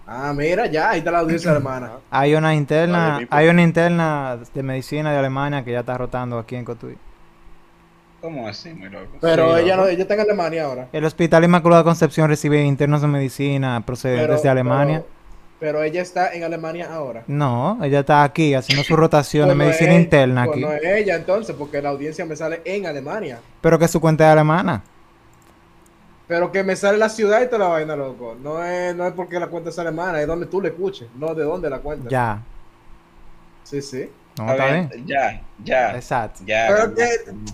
[0.06, 1.92] Ah, mira, ya, ahí está la audiencia alemana.
[2.12, 6.56] Hay una interna, hay una interna de medicina de Alemania que ya está rotando aquí
[6.56, 6.98] en Cotuí.
[8.24, 9.18] ¿Cómo así, mi loco?
[9.20, 9.88] Pero Sí, ella, loco.
[9.88, 10.88] no, ella está en Alemania ahora.
[10.94, 14.98] El Hospital Inmaculada Concepción recibe internos de medicina procedentes Pero, de Alemania.
[15.00, 15.08] Pero,
[15.60, 17.24] pero ella está en Alemania ahora.
[17.28, 20.66] No, ella está aquí haciendo su rotación de Pues no medicina es- interna pues aquí.
[20.66, 23.42] no es ella entonces, porque la audiencia me sale en Alemania.
[23.60, 24.82] Pero que su cuenta es alemana.
[26.26, 28.38] Pero que me sale la ciudad y toda la vaina, loco.
[28.42, 31.36] No es, no es porque la cuenta es alemana, es donde tú le escuches, no
[31.36, 32.10] de dónde la cuenta.
[32.10, 32.42] Ya.
[33.64, 34.10] Sí, sí.
[34.38, 35.06] No, A está ver, bien.
[35.08, 36.42] Ya, ya, Exacto.
[36.46, 36.68] ya.
[36.70, 37.08] Pero que,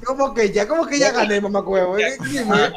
[0.06, 0.68] ¿cómo que ya?
[0.68, 1.98] ¿Cómo que ya gané, mamá huevo?
[1.98, 2.72] Dime.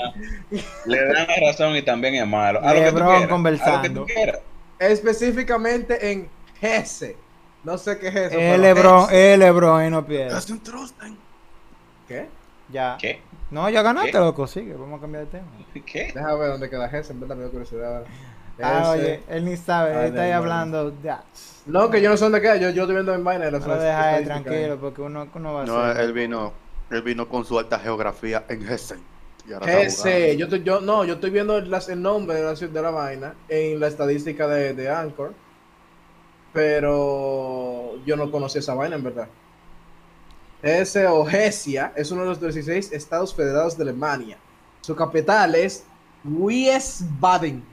[0.86, 2.60] Le dan la razón y también es malo.
[2.62, 3.22] A lo que tú Lebron.
[3.22, 3.76] A conversando.
[3.76, 4.40] lo que tú quieras.
[4.78, 6.28] Específicamente en
[6.60, 7.16] Hesse.
[7.62, 8.38] No sé qué es eso.
[8.38, 10.34] El pero Lebron, el Lebron y no pierde.
[10.34, 10.60] Haz un.
[12.08, 12.28] ¿Qué?
[12.68, 12.96] Ya.
[13.00, 13.20] ¿Qué?
[13.50, 14.18] No, ya ganaste, ¿Qué?
[14.18, 14.46] loco.
[14.48, 15.46] Sigue, vamos a cambiar de tema.
[15.86, 16.10] ¿Qué?
[16.12, 18.02] Déjame ver dónde queda Hesse, en verdad me da curiosidad.
[18.60, 20.92] Ah, oye, él ni sabe, él está ahí hablando.
[21.66, 23.62] No, que yo no sé dónde queda, yo, yo estoy viendo en vaina de las
[23.66, 26.04] No lo deja tranquilo porque uno, uno va a No, hacer.
[26.04, 26.52] él vino,
[26.90, 29.00] él vino con su alta geografía en Hessen.
[29.66, 32.82] Ese, yo, estoy- yo, no, yo estoy viendo las- el nombre de la, ciudad- de
[32.82, 35.34] la vaina en la estadística de, de Anchor,
[36.52, 39.28] pero yo no conocí esa vaina en verdad.
[40.62, 44.38] Ese o Hesia es uno de los 16 estados federados de Alemania.
[44.80, 45.84] Su capital es
[46.24, 47.64] Wiesbaden.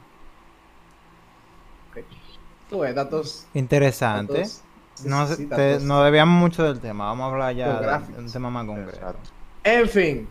[2.70, 3.46] Tú ves, datos.
[3.54, 4.34] Interesante.
[4.34, 4.62] datos-
[5.06, 5.84] No, sí, sé, sí, te- datos.
[5.84, 7.06] no debíamos mucho del tema.
[7.06, 8.92] Vamos a hablar ya de, un tema más concreto.
[8.92, 9.30] Exacto.
[9.64, 10.28] En fin.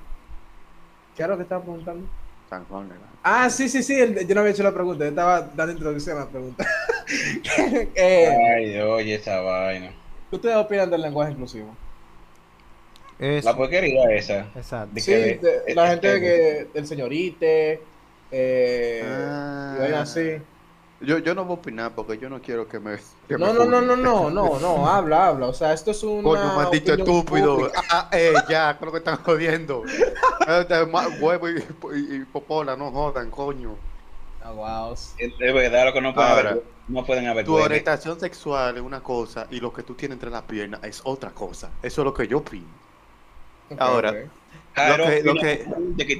[1.16, 2.06] ¿Qué era lo que estaba preguntando?
[2.48, 2.88] San Juan.
[3.22, 6.16] Ah, sí, sí, sí, el- yo no había hecho la pregunta, yo estaba dando introducción
[6.16, 6.64] a la pregunta.
[7.94, 9.90] eh, Ay, oye, esa vaina.
[10.30, 11.74] ¿Qué ustedes opinan del lenguaje inclusivo?
[13.18, 14.46] Es- La porquería esa.
[14.54, 14.94] exacto.
[14.94, 17.82] De Sí, que de- de- la de- gente de- que, del señorite,
[18.30, 19.86] eh, Ah.
[19.90, 20.36] y así.
[21.00, 22.96] Yo, yo no voy a opinar porque yo no quiero que me.
[23.28, 25.46] que No, me no, no, no, no, no, no, habla, habla.
[25.46, 26.22] O sea, esto es una.
[26.22, 27.56] Coño, maldito opinión estúpido.
[27.56, 27.82] pública.
[27.90, 29.84] Ah, eh, ya, creo que están jodiendo.
[30.68, 31.58] De ma- Huevo y,
[31.94, 33.76] y- y popola, no jodan, coño.
[34.42, 34.92] Ah, wow.
[35.18, 36.64] Es verdad, lo que no pueden Ahora, haber.
[36.88, 37.44] No pueden haber.
[37.44, 41.00] Tu orientación sexual es una cosa y lo que tú tienes entre las piernas es
[41.04, 41.70] otra cosa.
[41.82, 42.66] Eso es lo que yo opino.
[43.78, 44.14] Ahora.
[44.86, 45.64] Claro, lo que- lo que-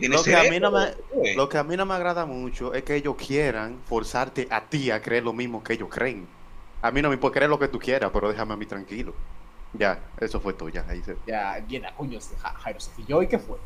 [0.08, 1.34] lo que a mí cerebro, no me- güey.
[1.36, 4.90] Lo que a mí no me agrada mucho es que ellos quieran forzarte a ti
[4.90, 6.26] a creer lo mismo que ellos creen.
[6.82, 9.14] A mí no me importa creer lo que tú quieras, pero déjame a mí tranquilo.
[9.72, 10.84] Ya, eso fue todo, ya.
[10.88, 11.16] Ahí se...
[11.26, 13.58] Ya, viene a coño, este Ja- Jairo se filló, ¿y qué fue?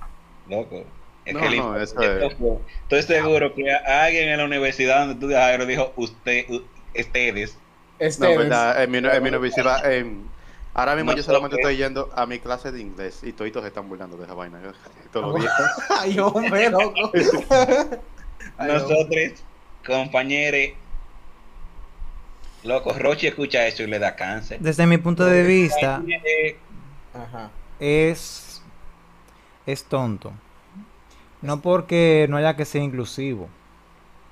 [0.49, 0.83] Loco.
[1.25, 2.37] Es No, que no, eso que es-
[2.83, 6.47] Estoy seguro que alguien en la universidad donde tú Jairo dijo usted,
[6.99, 7.57] ustedes.
[8.01, 10.25] Este, No, verdad, en mi, en mi universidad, en-
[10.75, 13.89] ahora mismo yo solamente estoy yendo a mi clase de inglés y toditos se están
[13.89, 14.61] burlando de esa vaina.
[14.63, 14.73] yo-
[15.13, 15.53] Todos los días.
[16.01, 17.11] Ay, hombre, loco.
[18.59, 18.73] Ay.
[18.73, 19.45] Nosotros,
[19.87, 20.77] compañeros.
[22.65, 24.61] Loco, Rochi escucha eso y le da cáncer.
[24.61, 26.01] Desde mi punto de vista,
[27.13, 27.51] Ajá.
[27.81, 28.63] es,
[29.67, 30.33] es tonto.
[31.41, 33.49] No porque no haya que ser inclusivo.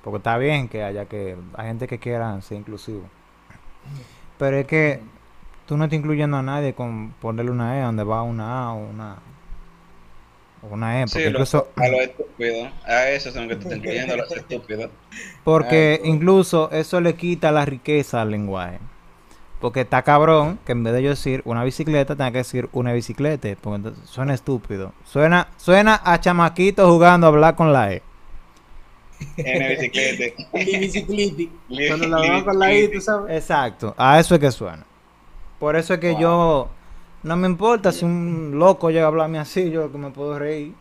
[0.01, 3.03] Porque está bien que haya que hay gente que quiera ser inclusivo.
[4.39, 5.01] Pero es que
[5.71, 8.89] tú no estás incluyendo a nadie con ponerle una E donde va una A o
[8.89, 9.19] una
[10.61, 11.07] o una E.
[11.07, 12.73] Porque Sí, incluso, a los estúpidos.
[12.83, 14.91] A eso son los que te están incluyendo a los estúpidos.
[15.45, 18.79] porque Ay, incluso eso le quita la riqueza al lenguaje.
[19.61, 22.91] Porque está cabrón que en vez de yo decir una bicicleta, tenga que decir una
[22.91, 23.47] bicicleta.
[23.61, 24.93] Porque entonces suena estúpido.
[25.05, 28.03] Suena, suena a chamaquito jugando a hablar con la E.
[29.37, 30.43] En la bicicleta.
[30.53, 31.43] Mi bicicleta.
[31.87, 33.37] Cuando la con la I, tú sabes.
[33.37, 34.90] Exacto, a eso es que suena.
[35.61, 36.19] Por eso es que Wow.
[36.19, 36.69] yo
[37.23, 40.75] no me importa si un loco llega a hablarme así, yo que me puedo reír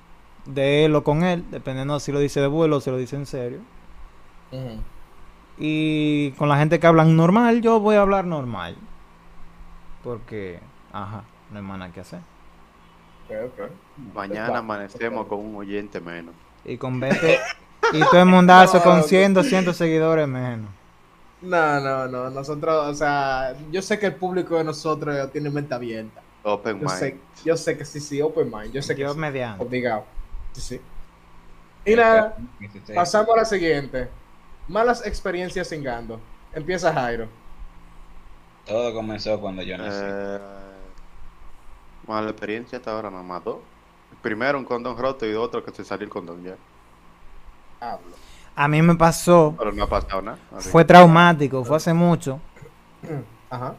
[0.47, 3.17] de él o con él, dependiendo si lo dice de vuelo o si lo dice
[3.17, 3.61] en serio.
[5.59, 8.77] Y con la gente que hablan normal, yo voy a hablar normal.
[10.03, 10.61] Porque,
[10.93, 12.23] ajá, no hay más nada que hacer.
[13.29, 13.71] Ok, ok.
[14.15, 16.35] Mañana amanecemos con un oyente menos.
[16.65, 17.51] Y con 20,
[17.93, 19.05] y todo el mundazo No, con ok.
[19.05, 20.71] 100, 200 seguidores menos.
[21.41, 22.31] No, no, no.
[22.31, 26.23] Nosotros, o sea, yo sé que el público de nosotros tiene mente abierta.
[26.43, 27.23] Open Yo sé, mind.
[27.43, 28.73] yo sé que sí, sí, open mind.
[28.73, 29.65] Yo sé que Yo sí, mediante.
[29.65, 30.07] obligado.
[30.53, 30.81] Sí, sí.
[31.85, 32.37] Y nada,
[32.95, 34.17] pasamos a la siguiente.
[34.67, 36.29] Malas experiencias cingando.
[36.53, 37.29] Empieza Jairo.
[38.65, 40.05] Todo comenzó cuando yo nací.
[40.05, 40.39] Eh,
[42.07, 43.65] mala experiencia hasta ahora, nada más dos.
[44.21, 46.61] Primero un condón roto y otro que se salió el condón ya.
[47.81, 48.21] Hablo.
[48.57, 50.39] A mí me pasó, Pero no ha pasado nada.
[50.57, 52.41] así fue traumático, fue hace mucho.
[53.51, 53.75] Ajá.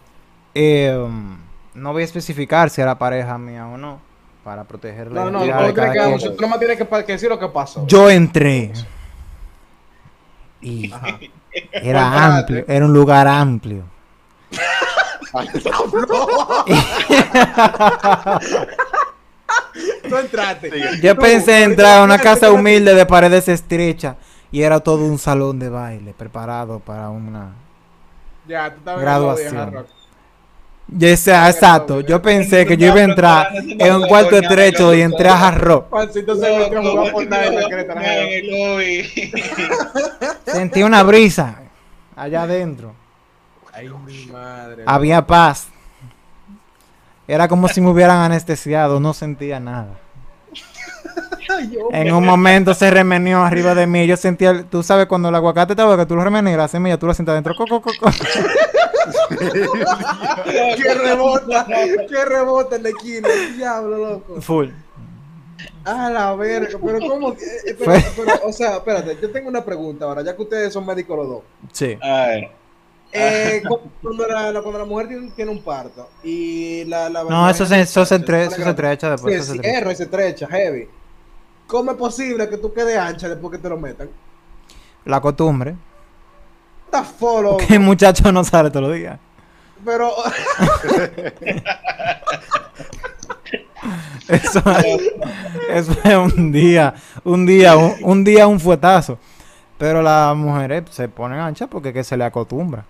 [0.54, 1.38] Eh, um,
[1.74, 4.00] no voy a especificar si era pareja mía o no,
[4.44, 7.86] para proteger la No, no, no, que, tú nomás tienes que, decir lo que pasó.
[7.88, 8.72] Yo entré
[10.62, 11.20] y Ajá.
[11.72, 13.84] era amplio, era un lugar amplio.
[20.08, 21.00] Tú entraste.
[21.02, 24.18] Yo pensé entrar a una casa humilde de paredes estrechas
[24.52, 27.54] y era todo un salón de baile preparado para una...
[28.48, 29.86] Ya, tú estabas Graduación.
[30.94, 35.00] Ya sea, exacto, yo pensé que yo iba a entrar en un cuarto estrecho y
[35.02, 35.88] entré a jarro.
[40.46, 41.62] Sentí una brisa
[42.14, 42.94] allá adentro.
[43.72, 44.84] Ay, mi madre.
[44.86, 45.70] Había paz.
[47.26, 49.98] Era como si me hubieran anestesiado, no sentía nada.
[51.92, 54.06] En un momento se remenió arriba de mí.
[54.08, 56.68] Yo sentía, el- tú sabes, cuando el aguacate estaba que tú lo remenes y la
[56.68, 57.54] semilla tú la sientas adentro.
[57.56, 58.10] Co, co, co, co.
[60.78, 61.66] que rebota,
[62.08, 64.42] que rebota en la esquina, diablo, loco.
[64.42, 64.68] Full.
[65.86, 67.36] Ah, la verga, pero ¿cómo?
[67.36, 70.72] que- eh, pero- pero, o sea, espérate, yo tengo una pregunta ahora, ya que ustedes
[70.74, 71.42] son médicos los dos.
[71.72, 71.98] Sí.
[72.02, 72.50] Ay,
[73.14, 77.10] Eh, cu- cuando, la, la- cuando la mujer tiene, tiene un parto y la...
[77.10, 79.34] la No, eso se, eso se, entre eso se estrecha después.
[79.34, 79.80] Sí, eso se sí, estrecha.
[79.80, 80.88] R se estrecha, heavy.
[81.72, 84.10] ¿Cómo es posible que tú quedes ancha después que te lo metan?
[85.06, 85.74] La costumbre.
[86.92, 87.56] Loco?
[87.66, 89.18] Que el muchacho no sale todos los días.
[89.86, 90.12] Pero,
[94.28, 94.62] Eso,
[95.70, 99.18] eso es un día, un día, un, un día un fuetazo.
[99.78, 102.86] Pero las mujeres se ponen anchas porque que se le acostumbra.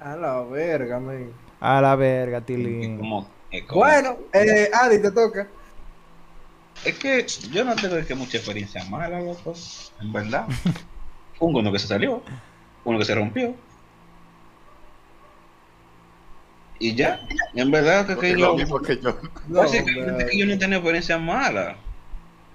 [0.00, 1.30] a la verga, man.
[1.60, 2.98] A la verga, Es Tilín.
[2.98, 5.46] como- es como- Bueno, eh, Adi, te toca.
[6.84, 9.54] Es que yo no tengo que mucha experiencia mala, loco.
[10.00, 10.46] En verdad.
[11.38, 12.22] Fue uno que se salió,
[12.84, 13.54] uno que se rompió.
[16.78, 17.20] Y ya,
[17.54, 19.16] en verdad que, que es yo, lo mismo que yo.
[19.48, 21.76] No, básicamente que yo no tenía experiencia mala.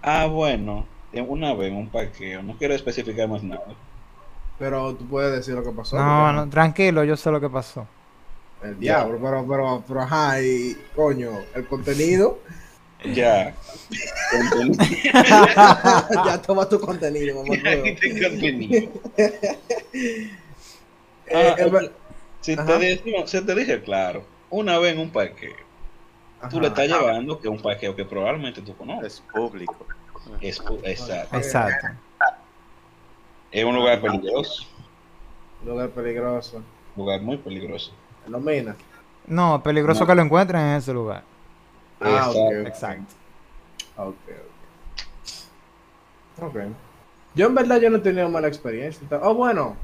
[0.02, 3.64] Ah, bueno, en una vez en un parqueo, no quiero especificar más nada.
[4.60, 5.98] Pero tú puedes decir lo que pasó.
[5.98, 7.88] No, porque- no, tranquilo, yo sé lo que pasó.
[8.62, 12.40] El diablo, pero, pero, pero, ajá, y coño, el contenido.
[13.06, 13.54] Ya.
[16.26, 17.56] Ya toma tu contenido, mamá.
[17.56, 18.92] Aquí te contenido.
[21.32, 21.82] Eh, Ah,
[22.42, 25.54] Si te, si dije claro, una vez en un parqueo,
[26.50, 26.82] tú le ajá.
[26.84, 29.14] estás llevando que es un parqueo que probablemente tú conoces.
[29.16, 29.86] Es público.
[30.42, 31.38] Es, exacto.
[31.38, 31.88] Exacto.
[33.52, 34.64] Es un lugar peligroso.
[35.64, 36.58] Lugar peligroso.
[36.96, 37.92] Un lugar muy peligroso.
[38.26, 38.76] En los minas.
[39.28, 40.08] No, peligroso No.
[40.08, 41.24] que lo encuentren en ese lugar.
[42.02, 42.62] Ah, ok, Exacto.
[42.62, 42.66] ok.
[42.66, 43.16] Exacto.
[43.96, 44.60] Ok, ok.
[46.38, 46.56] Ok.
[47.34, 49.08] Yo en verdad yo no he tenido mala experiencia.
[49.22, 49.78] Oh, bueno.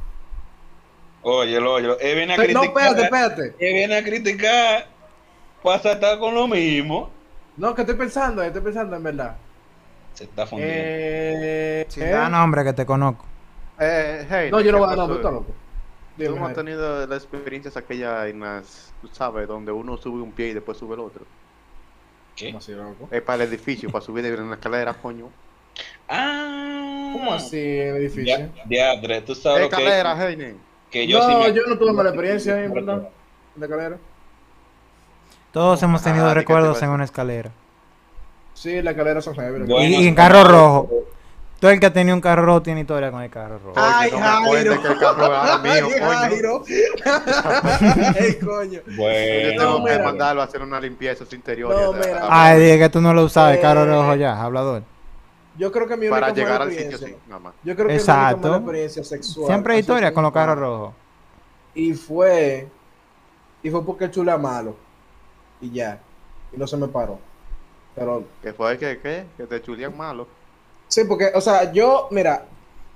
[1.21, 1.99] Óyelo, óyelo.
[1.99, 2.63] Él viene a No, criticar.
[2.63, 3.55] espérate, espérate.
[3.57, 4.85] Él viene a criticar.
[5.63, 7.11] Pasa a estar con lo mismo.
[7.57, 9.37] No, que estoy pensando, estoy pensando en verdad.
[10.13, 10.91] Se está fundiendo.
[11.41, 13.25] Eh, Si eh, da nombre que te conozco.
[13.77, 15.61] Eh, hey, No, yo no ¿qué voy a dar nombre, está loco.
[16.23, 16.53] Tú Dime, no has Jairo.
[16.53, 20.77] tenido las experiencias aquellas en las, tú sabes, donde uno sube un pie y después
[20.77, 21.27] sube el otro.
[22.35, 22.47] ¿Qué?
[22.47, 23.07] ¿Cómo así, loco?
[23.11, 25.29] Es para el edificio, para subir de una escalera, coño.
[26.07, 27.11] Ah.
[27.13, 28.37] ¿Cómo así en edificio?
[28.37, 30.55] Ya, diadre, tú sabes lo que, Escalera, Heine.
[30.91, 33.09] que yo no, sí me- yo no tuve mala experiencia ahí, en verdad.
[33.55, 33.97] En la escalera.
[35.51, 37.51] Todos hemos tenido Ah, ¿de qué te recuerdos en una escalera.
[38.53, 39.59] Sí, la escalera son heavy.
[39.65, 40.89] Bueno, Y, y en carro rojo.
[41.59, 43.73] Todo el que tenía un carro rojo tiene historia con el carro rojo.
[43.75, 44.81] Ay, no Jairo.
[44.81, 46.09] que el carro era mío, Ay, coño.
[46.15, 46.63] Jairo.
[48.19, 48.79] Ay, coño.
[48.85, 51.73] Yo Bueno, tengo No, que mandarlo a hacer una limpieza a su interior.
[51.73, 54.83] No, Ay, dije que tú no lo usabas, el carro Eh, rojo ya, hablador.
[55.57, 57.53] Yo creo que mi única para llegar al sitio, sí, nada más.
[57.63, 58.35] Yo creo que mi Exacto.
[58.35, 59.47] única mala experiencia sexual.
[59.47, 60.77] Siempre hay ha historia con los carros carro.
[60.77, 60.93] rojos.
[61.73, 62.67] Y fue.
[63.63, 64.75] Y fue porque el chula malo.
[65.61, 65.99] Y ya.
[66.51, 67.17] Y no se me paró.
[67.95, 68.23] Pero.
[68.41, 69.25] Que fue que, ¿qué?
[69.37, 70.27] Que te chulían malo.
[70.87, 72.45] Sí, porque, o sea, yo, mira.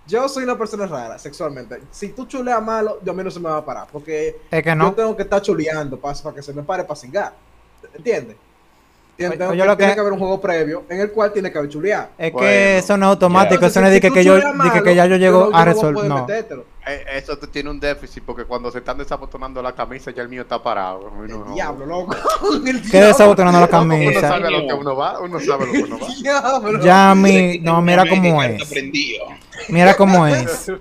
[0.08, 1.84] Yo soy una persona rara sexualmente.
[1.92, 3.88] Si tú chuleas malo, yo a mí no se me va a parar.
[3.92, 6.96] Porque Es que yo tengo que estar chuleando para, para que se me pare para
[6.96, 7.34] cingar.
[7.94, 8.36] ¿Entiendes?
[9.28, 11.58] Oye, que- lo tiene que- que haber un juego previo en el cual tiene que
[11.58, 12.10] haber chuleado.
[12.18, 12.48] Es Bueno.
[12.48, 14.48] que eso no es automático, eso no es de que, Si que yo, de que,
[14.48, 16.06] que malo, ya yo llego a resolver.
[16.06, 16.26] No.
[16.88, 20.42] Eh, Eso tiene un déficit porque cuando se están desabotonando la camisa ya el mío
[20.42, 21.12] está parado.
[21.28, 21.54] No-.
[21.54, 22.16] Diablo, loco.
[22.66, 24.22] El ¿Qué desabotonando la Uno camisa?
[24.22, 26.08] sabe lo que uno va, uno sabe lo que uno va.
[26.22, 26.80] Diablo.
[26.82, 28.74] Ya a mí, no, mira cómo es.
[29.68, 30.72] Mira cómo es.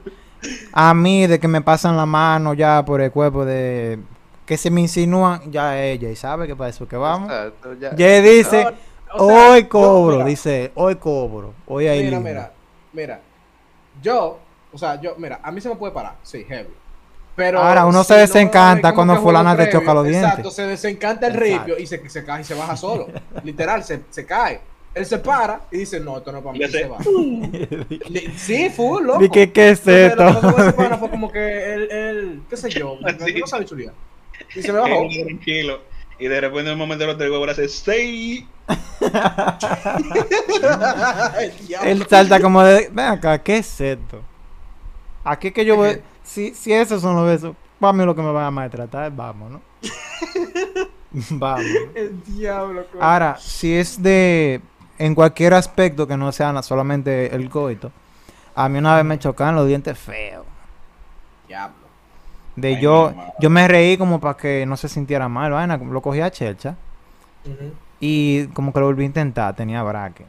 [0.72, 3.98] A mí, de que me pasan la mano ya por el cuerpo de.
[4.48, 7.30] Que se me insinúan, ya ella, y sabe que para eso que vamos.
[7.30, 7.94] Exacto, ya.
[7.94, 8.66] Ya dice,
[9.12, 12.52] O sea, hoy yo, cobro, mira, dice, hoy cobro, hoy hay Mira, mira,
[12.94, 13.20] mira.
[14.02, 14.38] Yo,
[14.72, 16.70] o sea, yo, mira, a mí se me puede parar, sí, heavy.
[17.37, 20.30] Pero Ahora, uno se desencanta cuando fulana te choca los dientes.
[20.30, 23.06] Exacto, se desencanta el ripio y se, se cae y se baja solo.
[23.44, 24.62] Literal, se, se cae.
[24.94, 26.96] Él se para y dice, no, esto no es para mí, y se va.
[28.38, 29.22] Sí, full, loco.
[29.22, 30.98] ¿Y qué, qué es Entonces, lo que esto?
[30.98, 33.92] fue como que él, él, qué sé yo, no sabe chulear.
[34.55, 35.09] Y se me bajó.
[35.24, 35.81] Tranquilo.
[36.18, 38.44] Y de repente en un momento lo traigo ahora hace seis.
[41.38, 41.90] El diablo.
[41.90, 44.20] Él salta como de, ven acá, ¿qué es esto?
[45.22, 48.33] Aquí que yo voy, si, si esos son los besos, para mí lo que me
[48.33, 49.61] van a maltratar, vamos, ¿no?
[51.31, 51.64] vamos.
[51.94, 53.03] El diablo, coño.
[53.03, 54.61] Ahora, si es de,
[54.98, 57.92] en cualquier aspecto que no sea solamente el coito,
[58.56, 60.44] a mí una vez me chocaban los dientes feos.
[61.46, 61.77] Diablo.
[62.61, 66.00] De Ay, yo, yo me reí como para que no se sintiera mal, vaina, lo
[66.02, 66.77] cogí a chelcha
[68.00, 70.25] y como que lo volví a intentar, tenía braque.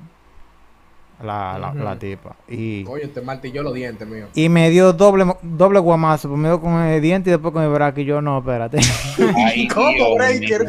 [1.21, 2.33] La, la, tipa.
[2.47, 4.27] Y, Coño, te martilló los dientes, mío.
[4.33, 8.03] y me dio doble, doble guamazo, primero con el diente y después con el braque.
[8.03, 8.77] Y yo, no, espérate.
[9.35, 10.65] Ay, Combo Dios breaker.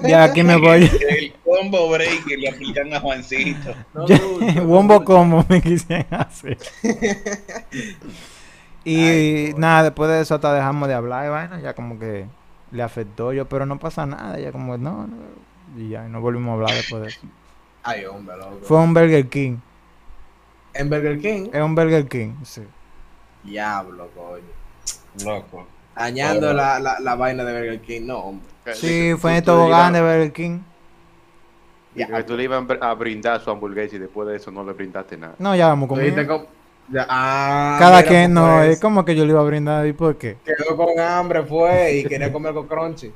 [0.00, 0.84] De aquí me voy.
[0.84, 3.74] El combo breaker le aplican a Juancito.
[3.94, 6.56] No, Yo- dude, no, Wombo como me quisieran hacer.
[8.84, 12.26] Y nada, después de eso hasta dejamos de hablar y vaina, ya como que
[12.70, 15.16] le afectó yo, pero no pasa nada, ya como no, no
[15.76, 17.20] y ya no volvimos a hablar después de eso.
[17.82, 18.60] Ay, hombre, loco.
[18.62, 19.58] Fue un Burger King.
[20.74, 21.50] En Burger King.
[21.52, 22.62] Es un Burger King, sí.
[23.42, 24.42] Diablo, coño.
[25.24, 25.66] Loco.
[25.94, 28.48] Dañando la, la, la vaina de Burger King, no, hombre.
[28.72, 30.60] Sí, fue en el tobogán de Burger King.
[31.94, 34.72] y que tú le ibas a brindar su hamburguesa y después de eso no le
[34.72, 35.34] brindaste nada.
[35.38, 36.48] No, ya vamos comiendo.
[36.88, 39.86] Ya, ah, Cada mira, quien, no, pues, es como que yo le iba a brindar,
[39.86, 40.36] ¿y por qué?
[40.44, 43.12] Quedó con hambre, fue, y quería comer con crunchy.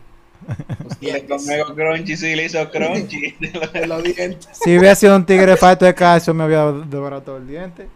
[0.82, 1.46] Los Y le dientes.
[1.46, 3.36] comió crunchy, sí, le hizo crunchy.
[3.74, 4.48] En los dientes.
[4.52, 7.88] Si hubiera sido un tigre falto de calcio, me había devorado todo el diente.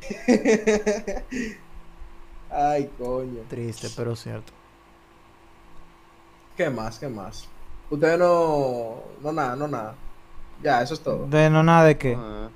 [2.50, 3.42] Ay, coño.
[3.48, 4.52] Triste, pero cierto.
[6.56, 6.98] ¿Qué más?
[6.98, 7.48] ¿Qué más?
[7.90, 9.02] Ustedes no.
[9.22, 9.94] No nada, no nada.
[10.62, 11.26] Ya, eso es todo.
[11.26, 12.14] De no nada de qué.
[12.18, 12.48] Ah.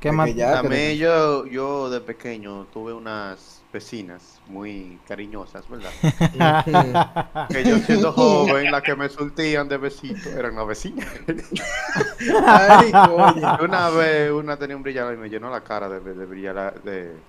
[0.00, 0.30] ¿Qué más?
[0.64, 5.96] mí yo, yo de pequeño tuve unas vecinas muy cariñosas, ¿verdad?
[7.48, 11.08] Que yo siendo joven, las que me surtían de besitos eran las vecinas.
[12.46, 13.58] Ay, coño.
[13.60, 17.24] Una vez una tenía un brillador y me llenó la cara de, de brillar de,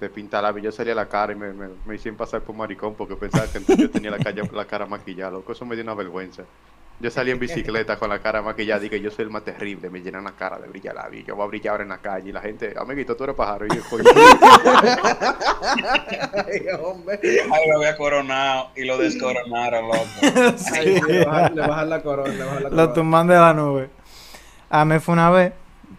[0.00, 0.56] de pintar.
[0.60, 3.50] Yo salía a la cara y me, me, me hicieron pasar por maricón porque pensaba
[3.50, 5.32] que yo tenía la, calle, la cara maquillada.
[5.32, 6.44] Loco, eso me dio una vergüenza.
[7.00, 9.90] Yo salí en bicicleta con la cara maquillada y que yo soy el más terrible,
[9.90, 11.24] me llenan la cara de brillar lápiz.
[11.26, 13.66] Yo voy a brillar ahora en la calle y la gente, amiguito, tú eres pájaro.
[13.66, 14.04] Y yo, coño,
[16.46, 17.18] Ay, hombre.
[17.22, 20.04] Ay, lo había coronado y lo descoronaron, loco.
[20.22, 22.92] Ay, sí, le bajan, le bajan la corona, le bajan la Lo corona.
[22.94, 23.90] tumban de la nube.
[24.70, 25.52] A mí fue una vez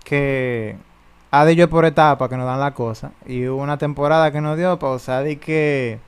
[0.04, 0.76] que
[1.32, 3.12] ha de yo por etapa que nos dan la cosa.
[3.26, 6.00] Y hubo una temporada que nos dio pausa de que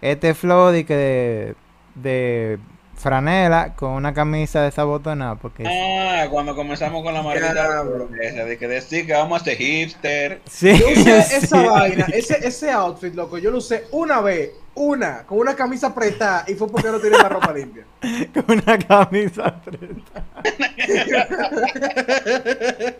[0.00, 1.54] este flow de que de,
[1.94, 2.58] de
[2.98, 5.36] franela con una camisa desabotonada.
[5.36, 10.42] Porque Ah, cuando comenzamos con la maldita de que decir que vamos a ser hipster.
[10.46, 14.50] sí, Yo usé sí, esa vaina, ese, ese outfit, loco, yo lo usé una vez,
[14.74, 17.84] una, con una camisa apretada y fue porque no tenía la ropa limpia.
[18.34, 20.24] con una camisa apretada.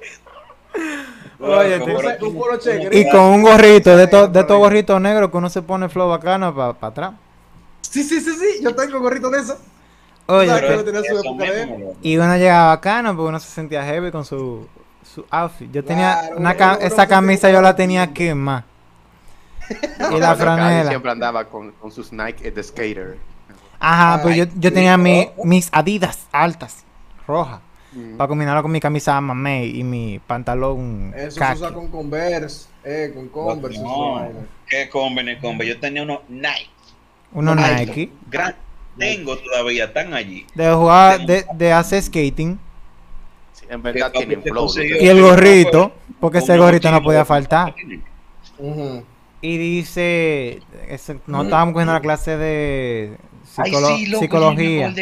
[1.41, 1.81] Oye,
[2.93, 6.09] Y con un gorrito, de estos de estos gorritos negros que uno se pone flow
[6.09, 7.13] bacano para atrás.
[7.81, 9.57] Sí, sí, sí, sí, yo tengo gorrito de eso.
[10.29, 11.95] Oye, que- no su época de.
[12.03, 14.69] Y uno llegaba bacano porque uno se sentía heavy con su,
[15.03, 15.71] su outfit.
[15.73, 18.65] Yo tenía Claro, una uno- ca- uno esa camisa yo la tenía quemada.
[20.11, 20.89] y la franela.
[20.91, 23.19] siempre andaba con, con sus Nike de skater.
[23.81, 26.85] Ajá, pues yo, yo tenía mi, mis adidas altas,
[27.27, 27.61] rojas.
[27.93, 28.17] Mm.
[28.17, 33.13] Para combinarlo con mi camisa mamey y mi pantalón Eso se usa con Converse, eh,
[33.15, 33.81] con Converse.
[33.81, 34.41] No, vaina.
[34.67, 35.69] qué conven, conven.
[35.69, 36.69] Yo tenía unos Nike.
[37.33, 38.11] Unos Nike.
[38.31, 38.55] Gran,
[38.99, 40.47] tengo todavía, están allí.
[40.55, 42.59] De jugar, de, de hacer skating.
[43.53, 44.69] Sí, en verdad Que tienen flow.
[44.79, 47.75] Y el gorrito, porque ese gorrito no podía faltar.
[49.41, 50.61] Y dice,
[51.27, 53.17] no estábamos cogiendo la clase de
[53.57, 54.95] Ay, psicolo- sí, loco, psicología.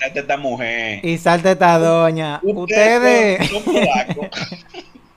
[0.00, 1.04] Date esta mujer.
[1.04, 2.40] Y salta esta doña.
[2.42, 3.48] Ustedes.
[3.50, 4.28] son, son polacos.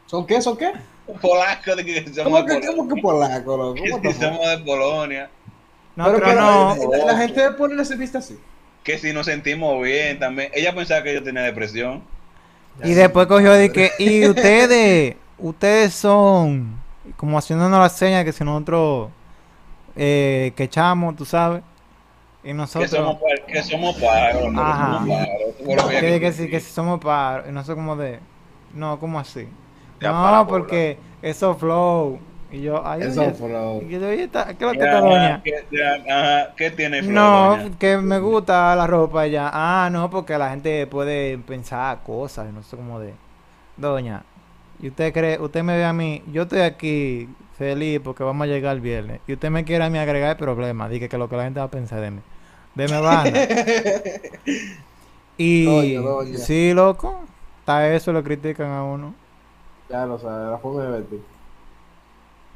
[0.05, 0.41] ¿Son qué?
[0.41, 0.71] ¿Son qué?
[1.21, 3.43] polacos de que somos, ¿Cómo que, polacos.
[3.45, 5.29] cómo que ¿Cómo somos de Polonia.
[5.97, 6.75] Nosotros Pero que no.
[7.05, 8.39] la, la gente de Polonia se viste así.
[8.83, 10.49] Que si nos sentimos bien también.
[10.53, 12.03] Ella pensaba que yo tenía depresión.
[12.83, 16.79] Y después cogió de que, y ustedes, ustedes son,
[17.17, 19.09] como haciéndonos la seña que si nosotros
[19.95, 21.63] eh, que echamos, tú sabes.
[22.43, 24.53] Y Que nosotros, somos, par- que somos paros.
[24.53, 24.61] ¿no?
[24.61, 24.99] Ajá.
[24.99, 25.89] Somos paros.
[25.89, 28.19] Que, que, quiso si, que si somos paros, y nosotros como de,
[28.73, 29.47] no, como así.
[29.99, 32.19] Ya no, porque eso flow.
[32.51, 35.43] Y yo, ay, Eso oye, fue lo- y yo, oye, esta- ¿qué lo que doña?
[35.43, 37.69] ¿qué, ya, ajá, ¿qué tiene No, doña?
[37.79, 39.49] que me gusta la ropa ya.
[39.53, 43.13] Ah, no, porque la gente puede pensar cosas, no sé cómo de.
[43.77, 44.23] Doña,
[44.79, 48.47] y usted cree, usted me ve a mí, yo estoy aquí feliz porque vamos a
[48.47, 49.21] llegar el viernes.
[49.27, 51.59] Y usted me quiere a mí agregar el problema, dije que lo que la gente
[51.59, 52.21] va a pensar de mí.
[52.75, 53.47] Deme banda.
[55.37, 56.47] y Doña, doña.
[56.47, 57.25] sí, loco,
[57.59, 59.15] está eso, lo critican a uno.
[59.89, 61.36] Ya lo sabes, la forma de vestir.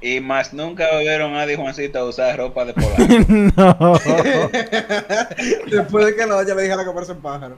[0.01, 2.95] Y más nunca vieron a Adi Juancito a usar ropa de polaco.
[3.27, 3.99] no.
[5.69, 7.57] Después de que la doña le dijera comerse un pájaro.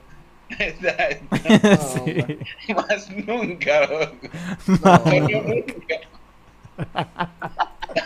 [0.60, 1.26] Exacto.
[1.32, 2.00] No, sí.
[2.00, 2.38] hombre.
[2.76, 4.28] más nunca, loco.
[4.68, 5.96] No, nunca.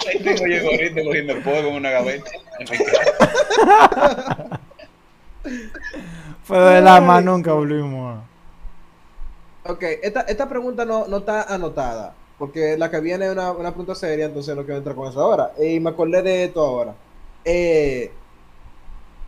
[0.07, 2.31] Ahí tengo yo gorrito cogiendo polvo en una gaveta.
[6.43, 8.23] Fue de la más nunca volvimos.
[9.63, 12.13] Ok, esta, esta pregunta no, no está anotada.
[12.39, 15.19] Porque la que viene es una, una pregunta seria, entonces no quiero entrar con eso
[15.21, 15.53] ahora.
[15.59, 16.93] Y me acordé de esto ahora.
[17.43, 18.11] Eh,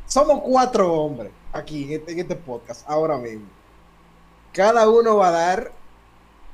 [0.05, 3.45] somos cuatro hombres aquí en este, en este podcast, ahora mismo.
[4.53, 5.71] Cada uno va a dar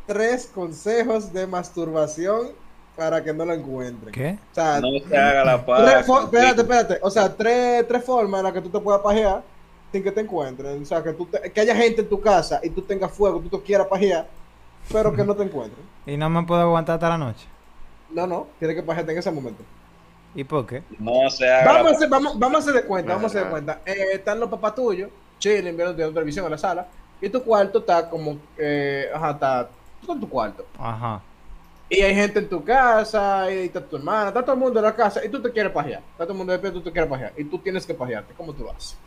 [0.05, 2.49] tres consejos de masturbación
[2.95, 4.13] para que no lo encuentren.
[4.13, 4.37] ¿Qué?
[4.51, 6.07] O sea, No se haga la paz.
[6.23, 6.99] espérate, espérate.
[7.01, 9.43] O sea, tres, tres formas en las que tú te puedas pajear
[9.91, 10.81] sin que te encuentren.
[10.81, 13.39] O sea, que, tú te- que haya gente en tu casa y tú tengas fuego,
[13.41, 14.27] tú te quieras pajear
[14.91, 15.85] pero que no te encuentren.
[16.07, 17.47] Y no me puedo aguantar hasta la noche.
[18.11, 19.63] No, no, tienes que pajearte en ese momento.
[20.35, 20.83] ¿Y por qué?
[20.99, 21.73] No se haga.
[21.73, 23.51] Vamos a hacer, vamos, vamos a hacer de cuenta, vamos a hacer de Ajá.
[23.51, 23.81] cuenta.
[23.85, 25.09] Eh, están los papás tuyos,
[25.39, 26.87] chilling, viendo televisión en la sala,
[27.19, 30.65] y tu cuarto está como, eh, ajá, está, tú estás en tu cuarto.
[30.77, 31.21] Ajá.
[31.89, 34.85] Y hay gente en tu casa, y está tu hermana, está todo el mundo en
[34.85, 36.01] la casa, y tú te quieres pajear.
[36.11, 37.33] Está todo el mundo despierto, tú te quieres pajear.
[37.37, 38.33] Y tú tienes que pajearte.
[38.35, 38.97] ¿Cómo tú lo haces?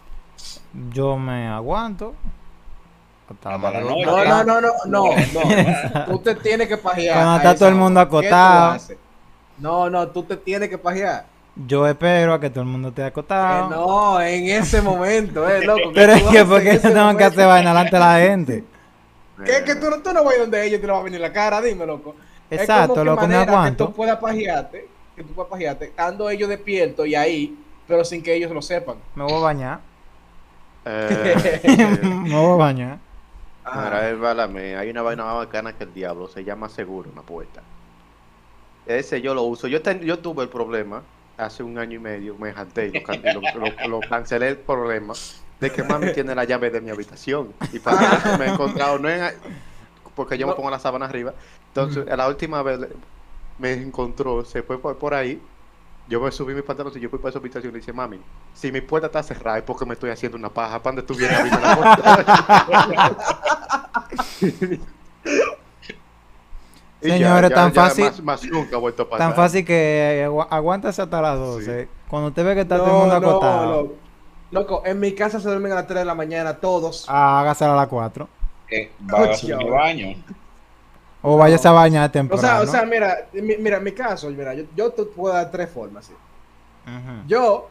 [0.93, 2.14] Yo me aguanto.
[2.14, 3.18] Hasta la Hasta la madrugada.
[3.29, 5.05] No, no, no, no, no,
[5.35, 6.05] no.
[6.07, 7.14] tú te tienes que pajear.
[7.16, 8.09] Cuando está todo el mundo.
[8.20, 8.97] ¿Qué haces?
[9.59, 11.26] No, no, tú te tienes que pajear.
[11.66, 13.70] Yo espero a que todo el mundo esté Que acostado.
[13.70, 15.89] no, en ese momento, eh, loco.
[15.89, 17.24] ¿qué Pero es que porque en yo tengo que momento?
[17.26, 18.64] hacer vaina delante de la gente.
[19.45, 21.33] ¿Qué, que tú, no- tú no vas donde ellos te le va a venir la
[21.33, 22.14] cara, dime, loco.
[22.51, 23.87] Es Exacto, como que loco, me aguanto.
[23.87, 28.22] Que tú puedas pajearte, que tú puedas pajearte, estando ellos despiertos y ahí, pero sin
[28.22, 28.97] que ellos lo sepan.
[29.16, 29.81] Me voy a bañar.
[30.85, 31.61] Eh,
[32.03, 32.99] me voy a bañar.
[33.75, 37.62] Válame, hay una vaina más bacana que el diablo, se llama seguro una puerta.
[38.87, 39.69] Ese yo lo uso.
[39.69, 41.03] Yo, ten- yo tuve el problema
[41.37, 44.49] hace un año y medio, me jalté y lo, can- y lo- lo- lo cancelé
[44.49, 45.12] el problema
[45.61, 47.53] de que mami tiene la llave de mi habitación.
[47.73, 49.23] Y para que me he encontrado, no en-
[50.14, 51.35] porque yo me pongo la sábana arriba.
[51.69, 52.81] Entonces, la última vez
[53.59, 55.41] me encontró, se fue por, por ahí.
[56.09, 58.19] Yo me subí mis pantalones y yo fui para su habitación y le dije, mami,
[58.55, 60.83] si mi puerta está cerrada es porque me estoy haciendo una paja.
[60.83, 63.29] ¿Para dónde tú vienes a abrirme la puerta?
[67.01, 69.27] Señores, tan fácil- Más, más nunca ha vuelto a pasar.
[69.29, 71.89] Tan fácil que agu- aguántase hasta las 12.
[72.09, 73.93] Cuando usted ve que está todo el No, mundo no, acostado,
[74.51, 74.83] loco.
[74.85, 77.05] En mi casa se duermen a las 3 de la mañana todos.
[77.09, 78.29] ah, hágasela a las 4.
[78.71, 80.17] Eh, va a baño.
[81.23, 82.41] O váyase a bañar O temprano.
[82.43, 85.51] sea, o sea, mira, mi- mira, en mi caso, mira, yo, yo te puedo dar
[85.51, 86.11] tres formas.
[87.27, 87.69] Yo,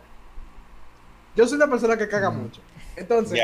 [1.36, 2.62] yo soy una persona que caga mucho.
[2.96, 3.40] Entonces,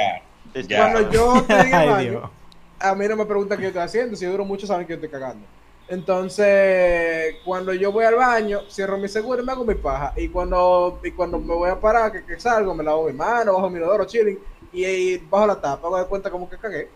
[0.76, 2.32] cuando yo estoy en el baño,
[2.80, 4.16] a mí no me preguntan qué yo estoy haciendo.
[4.16, 5.46] Si yo duro mucho, saben que yo estoy cagando.
[5.88, 10.14] Entonces, cuando yo voy al baño, cierro mi seguro y me hago mi paja.
[10.18, 13.54] Y cuando, y cuando me voy a parar, que, que salgo, me lavo mi mano,
[13.54, 14.40] bajo mi inodoro, chilling,
[14.72, 16.90] y, y bajo la tapa, me doy cuenta como que cagué.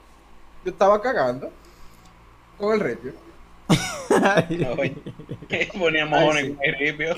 [0.63, 1.51] Yo estaba cagando
[2.57, 3.13] con el ripio.
[5.77, 6.53] Ponía mojones sí.
[6.53, 7.15] con el ripio.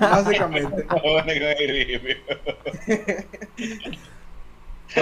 [0.00, 0.84] Básicamente.
[0.84, 2.16] Mojones con el ripio.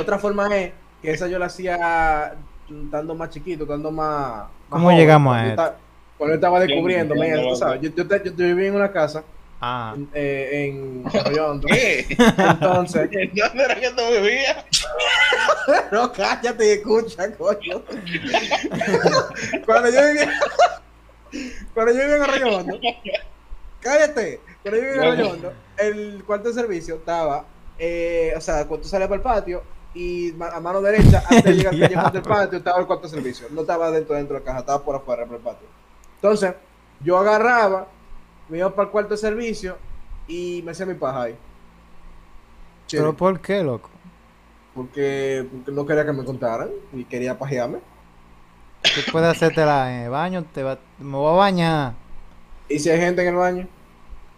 [0.00, 0.72] Otra forma es
[1.02, 2.34] que esa yo la hacía
[2.68, 4.38] estando más chiquito, estando más.
[4.38, 5.62] más ¿Cómo joven, llegamos a cuando yo esto?
[5.62, 5.78] estaba-
[6.18, 8.90] Cuando yo estaba Yo descubriendo, mira, tú sabes, yo, yo, te- yo vivía en una
[8.90, 9.22] casa
[9.60, 11.68] Ah, eh, en Arroyo Hondo.
[11.68, 12.06] ¿Qué?
[12.10, 14.64] Entonces, ¿Dónde era que tú vivías?
[15.92, 17.82] no cállate y escucha, coño.
[19.64, 20.40] Cuando yo vivía,
[21.74, 22.78] cuando yo vivía en Arroyo Hondo,
[23.80, 24.40] cállate.
[24.62, 27.44] Cuando yo vivía en Arroyo Hondo, el cuarto de servicio estaba,
[27.78, 29.62] eh, o sea, cuando tú salías para el patio
[29.94, 32.22] y a mano derecha, antes de llegar al El callejón del diablo.
[32.22, 33.46] patio, estaba el cuarto de servicio.
[33.50, 35.66] No estaba dentro, dentro de la caja, estaba por afuera, por el patio.
[36.16, 36.52] Entonces,
[37.00, 37.86] yo agarraba,
[38.48, 39.76] me iba para el cuarto de servicio
[40.28, 41.36] y me hacía mi paja ahí.
[42.90, 43.90] ¿pero por qué, loco?
[44.74, 47.78] Porque, porque no quería que me contaran y quería pajearme.
[48.82, 51.92] Tú puedes hacértela en el baño, te va, me voy a bañar.
[52.68, 53.68] Y si hay gente en el baño,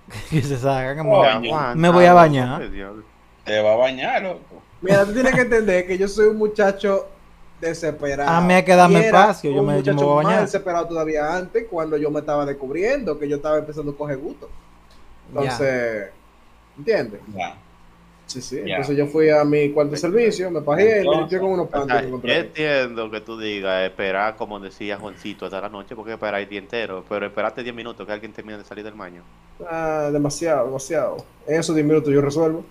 [0.30, 2.62] Que se salga, que me Oh, voy a- Me voy a bañar.
[3.44, 4.62] Te va a bañar, loco.
[4.80, 7.08] mira, tú tienes que entender que yo soy un muchacho
[7.60, 8.30] desesperado.
[8.30, 10.40] A mí hay que darme espacio, yo un me- yo me voy a más bañar.
[10.42, 14.48] desesperado todavía antes, cuando yo me estaba descubriendo, que yo estaba empezando a coger gusto.
[15.28, 16.10] Entonces,
[16.76, 17.20] ¿entiendes?
[17.34, 17.56] Ya.
[18.26, 18.58] Sí, sí.
[18.62, 21.66] Entonces yo fui a mi cuarto de servicio, me pajeé y me limpié con unos
[21.66, 25.70] O sea, panties que yo entiendo que tú digas esperar, como decía Juancito, hasta la
[25.70, 28.84] noche, porque esperar el día entero, pero esperarte 10 minutos que alguien termine de salir
[28.84, 29.22] del baño.
[29.66, 31.16] Ah, demasiado, demasiado.
[31.46, 32.64] En esos 10 minutos yo resuelvo.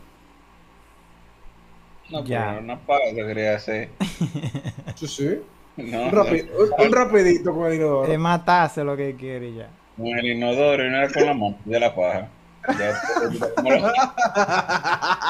[2.10, 2.48] No, Ya.
[2.50, 3.90] pero una pausa quería hacer.
[4.96, 5.42] Sí, sí.
[5.78, 8.12] No, Un, rapi- un- un rapidito con el inodoro.
[8.12, 9.70] Es matarse lo que quiere ya.
[9.96, 12.30] Con el inodoro y no era con la mano de la paja.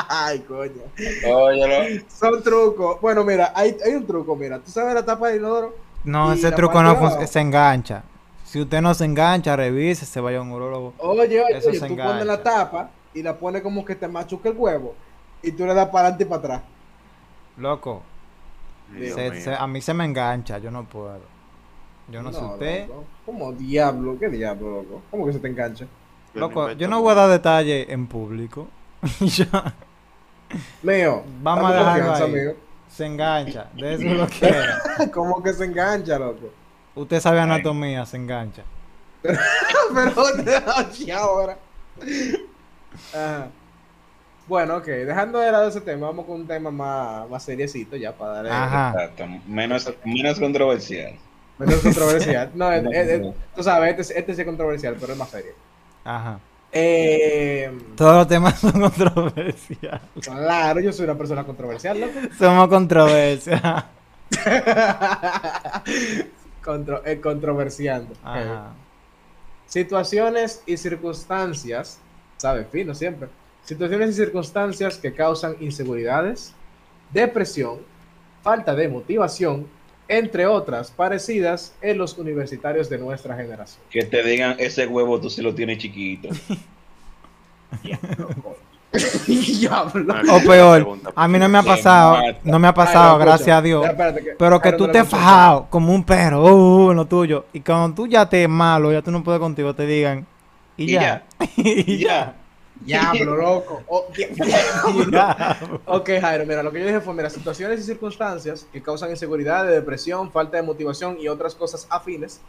[0.10, 0.82] Ay, coño.
[1.28, 2.02] Óyelo.
[2.08, 3.00] Son trucos.
[3.02, 4.60] Bueno, mira, hay, hay un truco, mira.
[4.60, 5.76] ¿Tú sabes la tapa del inodoro?
[6.04, 8.04] No, ese truco no de se engancha.
[8.46, 10.94] Si usted no se engancha, revise, se vaya a un urólogo.
[11.00, 12.44] Oye, oye, Eso oye, se tú pones la engancha.
[12.44, 14.96] tapa y la pones como que te machuca el huevo.
[15.42, 16.62] Y tú le das para adelante y para atrás.
[17.58, 18.04] Loco,
[18.98, 21.20] se- se- a mí se me engancha, yo no puedo.
[22.10, 22.88] Yo no, sé usted.
[22.88, 23.04] loco.
[23.26, 24.18] ¿Cómo diablo?
[24.20, 25.02] ¿Qué diablo, loco?
[25.12, 25.86] ¿Cómo que se te engancha?
[26.34, 28.68] Loco, yo no voy a dar detalles en público.
[30.84, 31.24] Mío.
[31.42, 32.24] Vamos a dejarlo ahí.
[32.24, 32.54] amigo.
[32.90, 34.80] se engancha, de eso lo que era.
[35.14, 36.50] ¿Cómo que se engancha, loco?
[36.96, 38.64] Usted sabe anatomía, se engancha.
[39.22, 41.58] Pero oye, ahora.
[43.14, 43.48] Ajá.
[44.48, 48.14] Bueno, ok, dejando de lado ese tema, vamos con un tema más, más seriecito ya
[48.14, 48.52] para darle.
[48.52, 48.92] Ajá.
[48.92, 49.26] Exacto.
[49.48, 51.14] Menos, menos controversial.
[51.58, 52.52] Menos controversial.
[52.56, 53.34] No, es- No, es- es- no.
[53.56, 55.52] tú sabes, este, este sí es controversial, pero es más serio.
[56.06, 56.40] Ajá.
[56.72, 60.02] Eh, Todos los temas son controversiales.
[60.22, 62.14] claro, yo soy una persona controversial, loco.
[62.38, 63.86] Somos controversia.
[66.64, 68.14] Contro, eh, controversiando.
[68.24, 68.72] Ajá.
[69.66, 72.00] Situaciones y circunstancias,
[72.38, 72.68] ¿sabes?
[72.72, 73.30] Fino siempre.
[73.68, 76.54] Situaciones y circunstancias que causan inseguridades,
[77.12, 77.80] depresión,
[78.42, 79.68] falta de motivación,
[80.08, 83.84] entre otras parecidas en los universitarios de nuestra generación.
[83.90, 86.30] Que te digan, ese huevo tú sí lo tienes chiquito.
[89.28, 90.16] Diablo.
[90.32, 93.26] O peor, a mí no me ha Se pasado, no me ha Ay, pasado, no,
[93.26, 93.84] gracias a Dios.
[93.84, 97.46] Ya, espérate que- Pero que tú te has fajado como un perro, uh, lo tuyo.
[97.52, 100.26] Y cuando tú ya te malo, ya tú no puedes contigo, te digan.
[100.78, 101.26] Y, Y ya.
[101.58, 102.34] y ya.
[102.82, 103.84] Diablo, loco.
[103.88, 104.06] Oh.
[105.86, 109.66] Ok, Jairo, mira, lo que yo dije fue, mira, situaciones y circunstancias que causan inseguridad,
[109.68, 112.42] depresión, falta de motivación y otras cosas afines,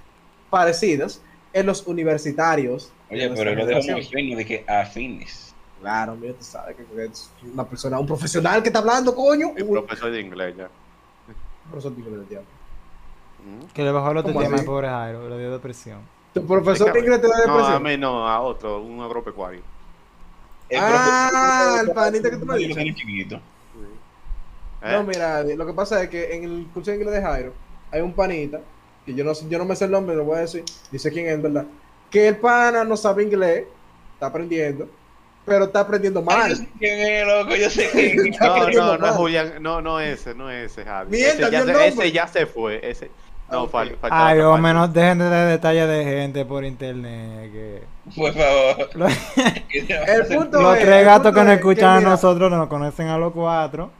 [0.50, 1.20] parecidas,
[1.52, 2.92] en los universitarios.
[3.10, 5.54] de Oye, pero lo dejo muy fino de que afines.
[5.80, 9.50] Claro, mira, tú sabes que es una persona, un profesional que está hablando, coño.
[9.50, 10.68] Un profesor de inglés ya.
[11.70, 12.48] profesor de inglés, diablo.
[13.44, 13.66] Mm.
[13.72, 14.62] Que le bajó el otro ¿Cómo tema así?
[14.62, 16.00] al pobre Jairo, le dio depresión.
[16.34, 17.82] ¿Tu profesor de inglés te da No, a depresión?
[17.84, 19.60] mí no, a otro, un agropecuario.
[20.76, 22.84] Ah, el panita que tú me dices.
[22.94, 23.36] chiquito.
[24.82, 24.92] ¿Eh?
[24.92, 27.52] No, mira, lo que pasa es que en el curso de inglés de Jairo
[27.90, 28.60] hay un panita,
[29.04, 31.10] que yo no, sé- yo no me sé el nombre, lo voy a decir, dice
[31.10, 31.64] quién es, ¿verdad?
[32.10, 33.64] Que el pana no sabe inglés,
[34.14, 34.88] está aprendiendo,
[35.44, 36.50] pero está aprendiendo Ay, mal.
[36.50, 38.40] yo sé quién es, loco, yo sé quién es.
[38.40, 39.12] No, aprendiendo no, no es.
[39.16, 41.10] Julián, no, no ese, no ese, Javi.
[41.10, 43.10] Mierda, ese, ya se, ese ya se fue, ese.
[43.50, 43.70] No, Ok.
[43.70, 47.50] fal- faltaba Ay, o menos dejen de dar detalles de gente por internet.
[47.52, 47.82] Que...
[48.14, 48.90] Por favor.
[48.94, 49.12] Los,
[49.72, 53.08] El punto los es- tres el gatos que nos es escuchan a nosotros nos conocen
[53.08, 53.90] a los cuatro.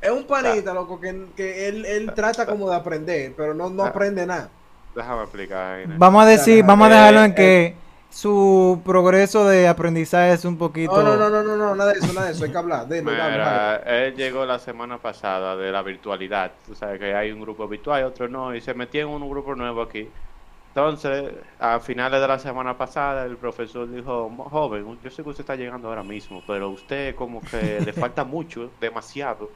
[0.00, 3.84] Es un panita, loco, que, que él, él trata como de aprender, pero no, no
[3.84, 3.88] Ah.
[3.88, 4.50] aprende nada.
[4.94, 5.80] Déjame explicar.
[5.96, 7.34] Vamos a decir, vamos a Eh, dejarlo en eh.
[7.34, 7.74] que
[8.12, 11.02] su progreso de aprendizaje es un poquito.
[11.02, 12.88] No, no, no, no, no, no, nada de eso, nada de eso, hay que hablar.
[12.88, 13.82] Dime, dame, Mira, Jairo.
[13.84, 16.60] él llegó la semana pasada de la virtualidad.
[16.64, 19.28] Tú sabes que hay un grupo virtual y otro no, y se metió en un
[19.28, 20.14] grupo nuevo aquí.
[20.74, 25.30] Entonces, a finales de la semana pasada, el profesor dijo, "Mo- joven, yo sé que
[25.30, 29.54] usted está llegando ahora mismo, pero usted como que le falta mucho, demasiado.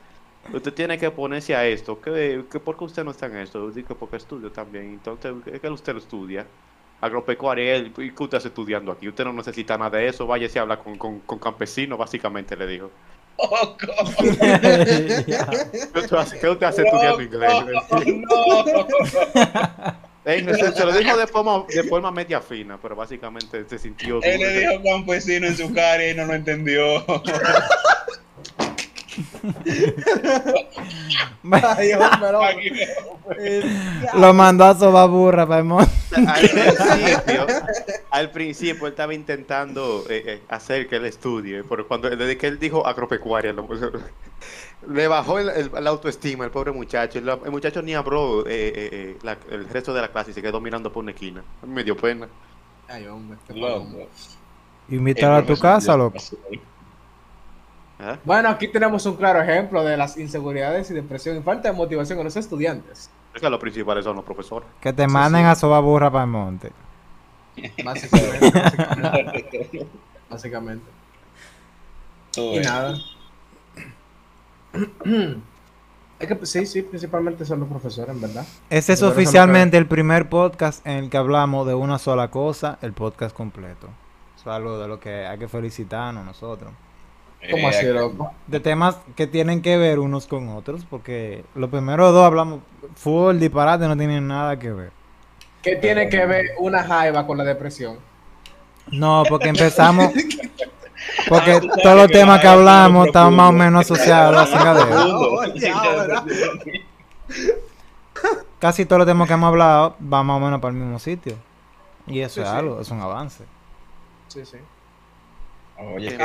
[0.52, 2.00] Usted tiene que ponerse a esto.
[2.00, 3.61] ¿Qué, qué, ¿Por qué usted no está en esto?
[3.68, 4.86] Yo digo, porque estudio también.
[4.94, 6.52] Entonces, ¿qué que usted lo estudia?
[7.01, 9.09] Agropecuaria, ¿y qué usted está estudiando aquí?
[9.09, 12.66] Usted no necesita nada de eso, váyase a hablar con, con, con campesinos, básicamente le
[12.66, 12.90] dijo.
[13.36, 13.76] Oh.
[13.76, 13.86] ¿Qué
[16.01, 17.53] usted hace, qué usted hace estudiando inglés?
[18.07, 18.64] no.
[20.24, 24.20] Ey, se, se lo dijo de forma, de forma media fina, pero básicamente se sintió...
[24.22, 27.05] Él le dijo campesino en su cara y no lo entendió.
[31.52, 32.42] Ay, hombre, no.
[32.42, 32.70] Aquí
[34.14, 35.86] Lo mandó a sobar burra, Paimon.
[36.16, 37.46] Al principio,
[38.10, 42.46] al principio él estaba intentando eh, eh, hacer que él estudie, pero cuando desde que
[42.46, 43.68] él dijo agropecuaria, lo-
[44.88, 47.18] le bajó el, el- la autoestima el pobre muchacho.
[47.18, 50.34] El, el muchacho ni habló eh, eh, eh, la- el resto de la clase y
[50.34, 51.42] se quedó mirando por una esquina.
[51.66, 52.28] Me dio pena.
[52.88, 53.54] Ay, hombre, qué.
[54.88, 56.18] Invítalo a tu casa, loco.
[57.99, 58.18] ¿Eh?
[58.24, 62.18] Bueno, aquí tenemos un claro ejemplo de las inseguridades y depresión y falta de motivación
[62.18, 63.11] en los estudiantes.
[63.34, 64.68] Es que los principales son los profesores.
[64.80, 66.72] Que te manden a sobar burra para el monte.
[67.84, 68.51] Básicamente.
[68.51, 69.86] básicamente.
[70.30, 70.90] básicamente.
[72.36, 72.97] Y nada.
[76.18, 78.47] Es que sí, sí, principalmente son los profesores, en verdad.
[78.70, 82.94] Ese es oficialmente el primer podcast en el que hablamos de una sola cosa, el
[82.94, 83.88] podcast completo.
[84.34, 86.72] Eso es algo de lo que hay que felicitarnos nosotros.
[87.51, 88.32] ¿Cómo Eh, así, loco?
[88.47, 92.61] De temas que tienen que ver unos con otros, porque los primeros dos hablamos
[92.97, 94.91] fútbol, disparate, no tienen nada que ver.
[95.62, 97.99] ¿Qué tiene que ver una jaiba con la depresión?
[98.91, 100.12] No, porque empezamos,
[101.28, 104.74] porque Ah, todos los que temas que la- hablamos están más o menos asociados a
[104.74, 104.87] la.
[105.74, 106.24] Ah.
[108.59, 111.34] Casi todos los temas que hemos hablado van más o menos para el mismo sitio.
[112.07, 112.55] Y eso Sí, es sí.
[112.57, 113.45] algo, es un avance.
[114.28, 114.57] Sí, sí.
[115.78, 116.24] Oye, Que que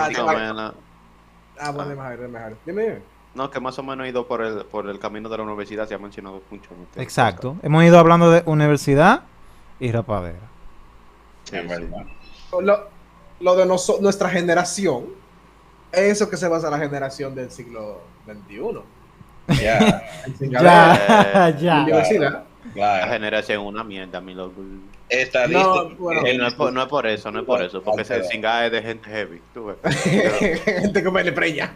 [1.59, 2.81] Ah, más sí, o va- menos- Ah, bueno, dime, Jairo, dime.
[2.81, 3.01] Dime, dime.
[3.35, 5.87] no, que más o menos he ido por el, por el camino de la universidad,
[5.87, 6.69] se ha mencionado mucho.
[6.75, 7.55] en este Exacto.
[7.63, 9.23] Hemos ido hablando de universidad
[9.79, 10.39] y rapadera.
[11.45, 11.67] Sí, es sí.
[11.67, 12.05] verdad.
[12.61, 12.87] Lo,
[13.39, 15.05] lo de noso- nuestra generación,
[15.91, 18.81] eso que se basa en la generación del siglo XXI.
[19.61, 20.03] Ya,
[20.39, 21.81] Ya, ya.
[21.83, 22.43] universidad.
[22.75, 24.61] La generación es una mierda, mi loco.
[25.11, 25.61] Estadística.
[25.63, 26.21] No, bueno.
[26.25, 28.65] Eh, no, es por, no es por eso, no es por eso, porque ese singa
[28.65, 29.41] es de gente heavy.
[29.53, 29.77] Tú ves.
[30.63, 31.73] Gente que me le preña.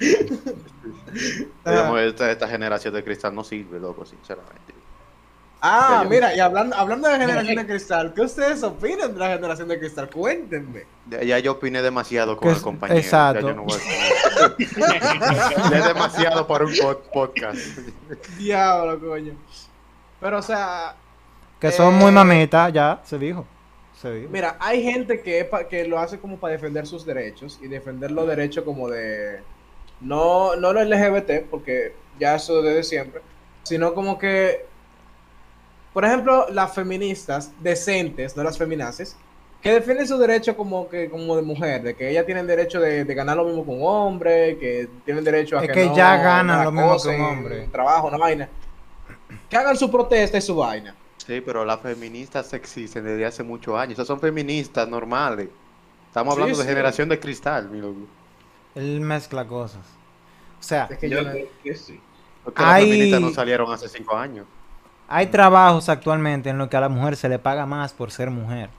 [1.66, 4.74] Digamos, esta, esta generación de cristal no sirve, loco, sinceramente.
[5.62, 9.30] Ah, yo- mira, y hablando, hablando de generación de cristal, ¿qué ustedes opinan de la
[9.36, 10.10] generación de cristal?
[10.10, 10.84] Cuéntenme.
[11.10, 13.00] Ya, ya yo opiné demasiado con el compañero.
[13.00, 13.42] exacto.
[13.42, 14.56] Ya yo no voy a
[15.72, 17.60] Ya es demasiado para un pod- podcast.
[18.38, 19.34] Diablo, coño.
[20.20, 20.96] Pero, o sea,
[21.70, 23.46] Que son Eh, muy mamitas, ya, se dijo.
[24.02, 24.30] Se dijo.
[24.32, 28.28] mira, hay gente que, que lo hace como para defender sus derechos y defender los
[28.28, 29.40] derechos como de.
[30.02, 33.22] No, no lo LGBT, porque ya eso desde siempre,
[33.64, 34.66] sino como que.
[35.94, 39.16] Por ejemplo, las feministas decentes, no las feminaces,
[39.62, 43.06] que defienden su derecho como que como de mujer, de que ellas tienen derecho de,
[43.06, 45.96] de ganar lo mismo que un hombre, que tienen derecho a Es que, que no-
[45.96, 47.64] ya ganan lo mismo que un hombre.
[47.64, 48.50] un trabajo, una vaina.
[49.50, 50.94] Que hagan su protesta y su vaina.
[51.26, 53.94] Sí, pero las feministas existen desde hace muchos años.
[53.94, 55.50] Esas son feministas normales.
[56.08, 58.02] Estamos Sí, hablando de generación de cristal, mi loco.
[58.76, 59.82] Él mezcla cosas.
[60.60, 62.00] O sea, Es que yo Yo no- creo que sí.
[62.44, 64.46] Porque Hay- las feministas no salieron hace cinco años.
[65.08, 68.30] hay trabajos actualmente en los que a la mujer se le paga más por ser
[68.30, 68.70] mujer.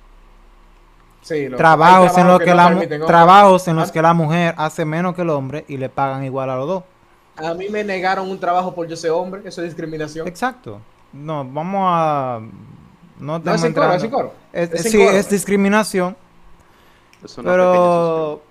[1.22, 4.14] Sí, lo- Trabajos hay en los que, no la permiten, trabajos en los que la
[4.14, 6.84] mujer hace menos que el hombre y le pagan igual a los dos.
[7.36, 10.26] A mí me negaron un trabajo por yo ser hombre, eso es discriminación.
[10.28, 10.80] Exacto.
[11.16, 12.40] No, vamos a
[13.18, 14.34] no No, es coro, es sin coro.
[14.52, 15.10] Es- Es sin sí, coro.
[15.16, 16.16] es discriminación,
[17.24, 18.42] Es una pero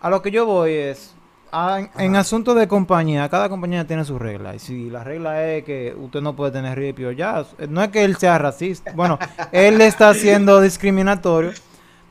[0.00, 1.14] a lo que yo voy es
[1.52, 4.56] a- en asuntos de compañía, cada compañía tiene sus reglas.
[4.56, 8.04] Y si la regla es que usted no puede tener ripio, ya, no es que
[8.04, 8.92] él sea racista.
[8.94, 9.18] Bueno,
[9.52, 11.52] él está siendo discriminatorio,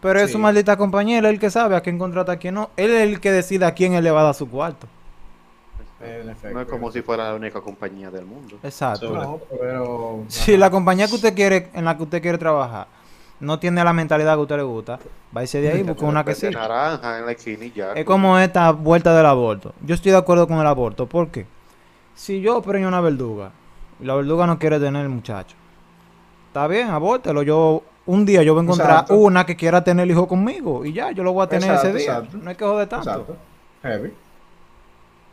[0.01, 2.55] pero es su maldita compañía, él es el que sabe a quién contrata, a quién
[2.55, 2.69] no.
[2.77, 4.87] Él es el que decide a quién él le va a dar su cuarto.
[6.01, 6.53] En efecto.
[6.55, 8.57] No es como si fuera la única compañía del mundo.
[8.63, 9.09] Exacto.
[9.13, 10.23] No, pero...
[10.27, 12.87] Si la compañía que usted quiere, en la que usted quiere trabajar,
[13.39, 14.99] no tiene la mentalidad que a usted le gusta,
[15.31, 16.47] váyase de ahí, busca una que sí.
[16.47, 17.93] De naranja en la esquina y ya.
[17.93, 19.73] Es como esta vuelta del aborto.
[19.81, 21.05] Yo estoy de acuerdo con el aborto.
[21.07, 21.45] ¿Por qué?
[22.15, 23.51] Si yo preño una verduga
[23.99, 25.55] y la verduga no quiere tener el muchacho,
[26.47, 27.43] está bien, abórtelo.
[27.43, 29.15] Yo un día yo voy a encontrar Exacto.
[29.15, 31.87] una que quiera tener el hijo conmigo y ya, yo lo voy a tener Exacto,
[31.89, 32.13] ese día.
[32.17, 32.37] exacto.
[32.41, 33.09] No hay que joder tanto.
[33.09, 33.37] Exacto.
[33.83, 34.13] Heavy.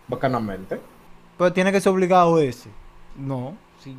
[0.08, 0.80] Bacanamente.
[1.38, 2.70] Pero tiene que ser obligado ese.
[3.16, 3.56] No.
[3.80, 3.96] Si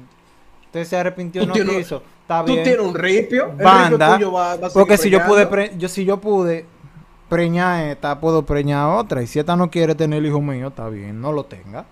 [0.66, 2.64] usted se arrepintió Tú no tienes- quiso, está Tú bien.
[2.64, 3.52] tienes un ripio.
[3.58, 6.18] el Banda, ripio tuyo va- va a seguir Porque si yo pude yo si yo
[6.20, 6.66] pude
[7.30, 9.22] preñar esta, puedo preñar otra.
[9.22, 11.86] Y si esta no quiere tener el hijo mío, está bien, no lo tenga.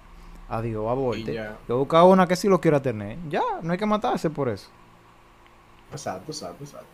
[0.47, 1.34] Adiós, aborte.
[1.68, 3.18] Yo busco una que sí lo quiera tener.
[3.30, 4.70] Ya, no hay que matarse por eso.
[5.91, 6.88] Exacto, exacto, exacto.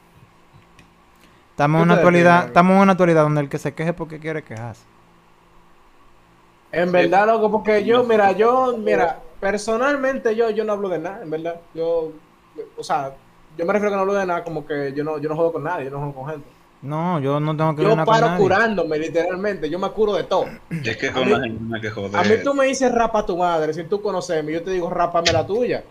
[1.52, 4.20] Estamos ¿Qué en una actualidad, estamos en una actualidad donde el que se queje porque
[4.20, 4.84] quiere quejarse.
[6.72, 11.22] En verdad, loco, porque yo, mira, yo, mira, personalmente yo, yo no hablo de nada,
[11.24, 11.60] en verdad.
[11.74, 12.12] Yo,
[12.78, 13.14] o sea,
[13.58, 15.36] yo me refiero a que no hablo de nada, como que yo no, yo no
[15.36, 16.48] juego con nadie, yo no juego con gente.
[16.82, 18.42] No, yo no tengo que ver Yo nada con paro nadie.
[18.44, 20.46] curándome, literalmente, yo me curo de todo.
[20.84, 22.16] Es que A con mí- la gente no hay que joder.
[22.16, 25.32] A mí tú me dices rapa tu madre, si tú conoces, yo te digo rápame
[25.32, 25.84] la tuya.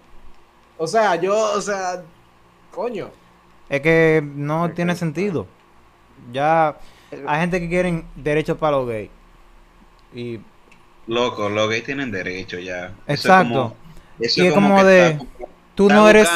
[0.79, 2.03] O sea, yo, o sea,
[2.73, 3.11] coño.
[3.69, 5.47] Es que no Es tiene sentido.
[6.33, 6.77] Ya
[7.27, 9.11] hay gente que quieren derechos para los gays.
[10.13, 10.41] Y
[11.11, 12.85] Loco, los gays tienen derecho ya.
[12.87, 13.53] Eso es Exacto.
[13.53, 13.75] como-
[14.21, 15.25] eso Y es como de- está-
[15.75, 16.29] tú está no eres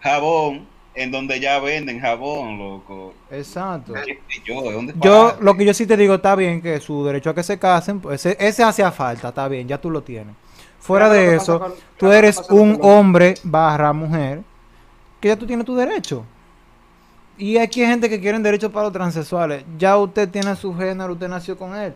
[0.00, 3.14] jabón en donde ya venden jabón, loco.
[3.30, 3.92] Exacto.
[3.94, 4.62] ¿Qué sé yo?
[4.62, 7.34] ¿De dónde Yo, lo que yo sí te digo, está bien que su derecho a
[7.34, 10.34] que se casen, pues ese, ese hacía falta, está bien, ya tú lo tienes.
[10.80, 14.40] Fuera Claro, de eso, con- tú eres un hombre barra mujer,
[15.20, 16.24] que ya tú tienes tu derecho.
[17.38, 19.64] Y aquí hay gente que quieren derechos para los transexuales.
[19.78, 21.92] Ya usted tiene su género, usted nació con él.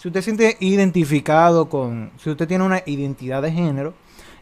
[0.00, 3.92] Si usted siente identificado con, si usted tiene una identidad de género,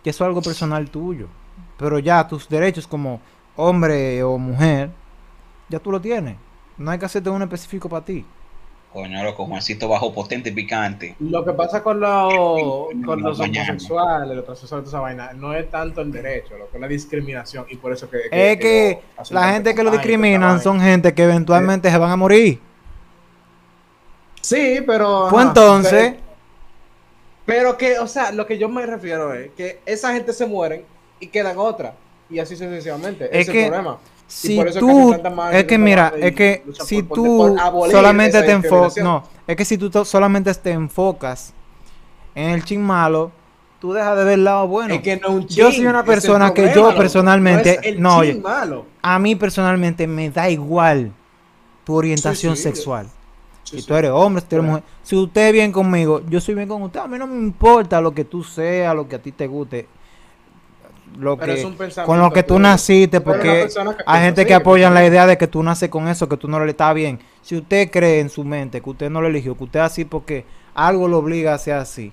[0.05, 1.27] ya eso es algo personal tuyo.
[1.77, 3.21] Pero ya tus derechos como
[3.57, 4.91] hombre o mujer,
[5.69, 6.37] ya tú lo tienes.
[6.77, 8.25] No hay que hacerte uno específico para ti.
[8.93, 11.17] Coño, loco, Juancito bajo potente y picante.
[11.19, 13.71] Lo que pasa con, los con los mañana.
[13.71, 16.87] homosexuales, los transexuales, toda esa vaina, no es tanto el derecho, lo que es la
[16.87, 17.67] discriminación.
[17.69, 18.19] Y por eso que.
[18.31, 19.01] Es que
[19.31, 22.68] lo la gente que lo discriminan son gente que eventualmente se van a morir.
[24.49, 25.27] Sí, pero.
[25.27, 26.17] Ajá, entonces, Pero,
[27.47, 30.85] pero que, o sea, lo que yo me refiero es que esa gente se mueren
[31.21, 31.95] y quedan otras.
[32.31, 33.25] Y así sucesivamente.
[33.27, 33.99] Es es que el problema.
[34.27, 37.03] si por eso es que tú, tanta más- es que mira, es y que si
[37.03, 41.55] por- tú por solamente te enfocas, no, es que si tú solamente te enfocas
[42.35, 43.33] en el chin malo,
[43.81, 44.93] tú dejas de ver el lado bueno.
[44.95, 47.87] es que no es yo soy una es persona que yo problema, personalmente- no, es
[47.87, 48.87] el no, chin oye, malo.
[49.01, 51.13] A mí personalmente me da igual
[51.85, 53.09] tu orientación Sí, sí, sexual.
[53.71, 54.79] Sí, si tú eres hombre, si tú eres Claro.
[54.81, 54.85] mujer.
[55.03, 57.01] Si usted es bien conmigo, yo soy bien con usted.
[57.01, 59.89] A mí no me importa lo que tú seas, lo que a ti te guste.
[61.19, 64.55] Lo Pero que, es un con lo que tú naciste, porque que hay gente que
[64.55, 67.19] apoyan la idea de que tú naces con eso, que tú no le está bien.
[67.43, 70.05] Si usted cree en su mente que usted no lo eligió, que usted es así
[70.05, 70.45] porque
[70.75, 72.13] algo lo obliga a ser así,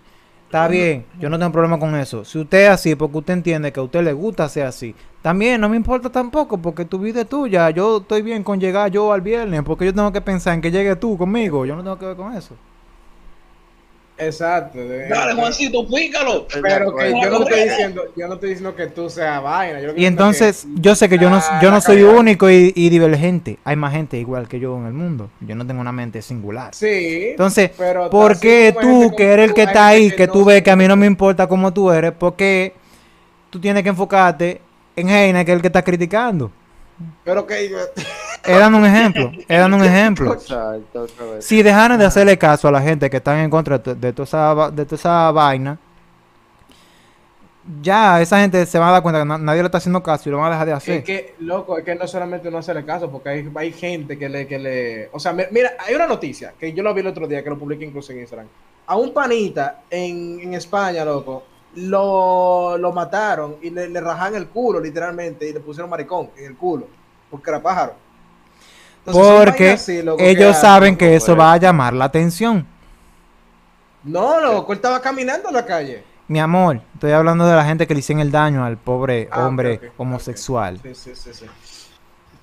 [0.55, 2.23] Está bien, yo no tengo problema con eso.
[2.23, 5.59] Si usted es así, porque usted entiende que a usted le gusta ser así, también
[5.59, 7.69] no me importa tampoco, porque tu vida es tuya.
[7.71, 10.71] Yo estoy bien con llegar yo al viernes, porque yo tengo que pensar en que
[10.71, 11.65] llegue tú conmigo.
[11.65, 12.55] Yo no tengo que ver con eso.
[14.17, 14.77] Exacto.
[14.79, 16.47] de- Dale, Juancito, pícalo.
[16.61, 19.81] Pero que yo no estoy diciendo, yo no estoy diciendo que tú seas vaina.
[19.81, 22.17] yo que Y entonces, es que- yo sé que yo no, yo no soy calidad.
[22.19, 23.57] único y, y divergente.
[23.65, 25.29] Hay más gente igual que yo en el mundo.
[25.41, 26.73] Yo no tengo una mente singular.
[26.73, 27.27] Sí.
[27.31, 30.61] Entonces, pero ¿por qué tú, que eres el que está ahí, que no tú ves
[30.63, 32.73] que a mí no me importa cómo tú eres, por qué
[33.49, 34.61] tú tienes que enfocarte
[34.95, 36.51] en Heina, que es el que está criticando?
[37.23, 37.65] Pero que
[38.45, 40.37] Es dando un ejemplo, es dando un ejemplo.
[41.39, 44.13] Si dejaran de hacerle caso a la gente que están en contra de, to- de
[44.13, 45.77] toda esa, va- de toda esa vaina,
[47.81, 50.29] ya esa gente se va a dar cuenta que na- nadie le está haciendo caso
[50.29, 50.97] y lo van a dejar de hacer.
[50.99, 54.29] Es que, loco, es que no solamente no hacerle caso, porque hay, hay gente que
[54.29, 55.09] le, que le.
[55.11, 57.49] O sea, mi- mira, hay una noticia que yo lo vi el otro día, que
[57.49, 58.47] lo publiqué incluso en Instagram.
[58.85, 61.43] A un panita en, en España, loco,
[61.75, 66.45] lo, lo mataron y le, le rajan el culo, literalmente, y le pusieron maricón en
[66.45, 66.87] el culo,
[67.29, 67.93] porque era pájaro.
[69.05, 72.65] Entonces, Porque así, loco, ellos hacen, saben loco, que eso va a llamar la atención.
[74.03, 76.03] No, loco, él estaba caminando en la calle.
[76.27, 79.45] Mi amor, estoy hablando de la gente que le hicieron el daño al pobre Ah,
[79.45, 80.79] hombre homosexual.
[80.81, 81.45] Sí, sí, sí, sí.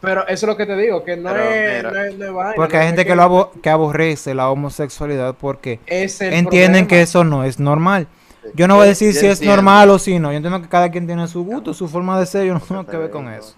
[0.00, 2.32] Pero eso es lo que te digo, que no, Pero es, no, es, no es
[2.32, 6.88] vaina, Porque hay es gente que lo abo- que aborrece la homosexualidad porque entienden problema.
[6.88, 8.08] que eso no es normal.
[8.54, 9.56] Yo no voy a decir Yo si es entiendo.
[9.56, 10.30] normal o si no.
[10.30, 12.46] Yo entiendo que cada quien tiene su gusto, su forma de ser.
[12.46, 13.54] Yo no tengo que ver con eso.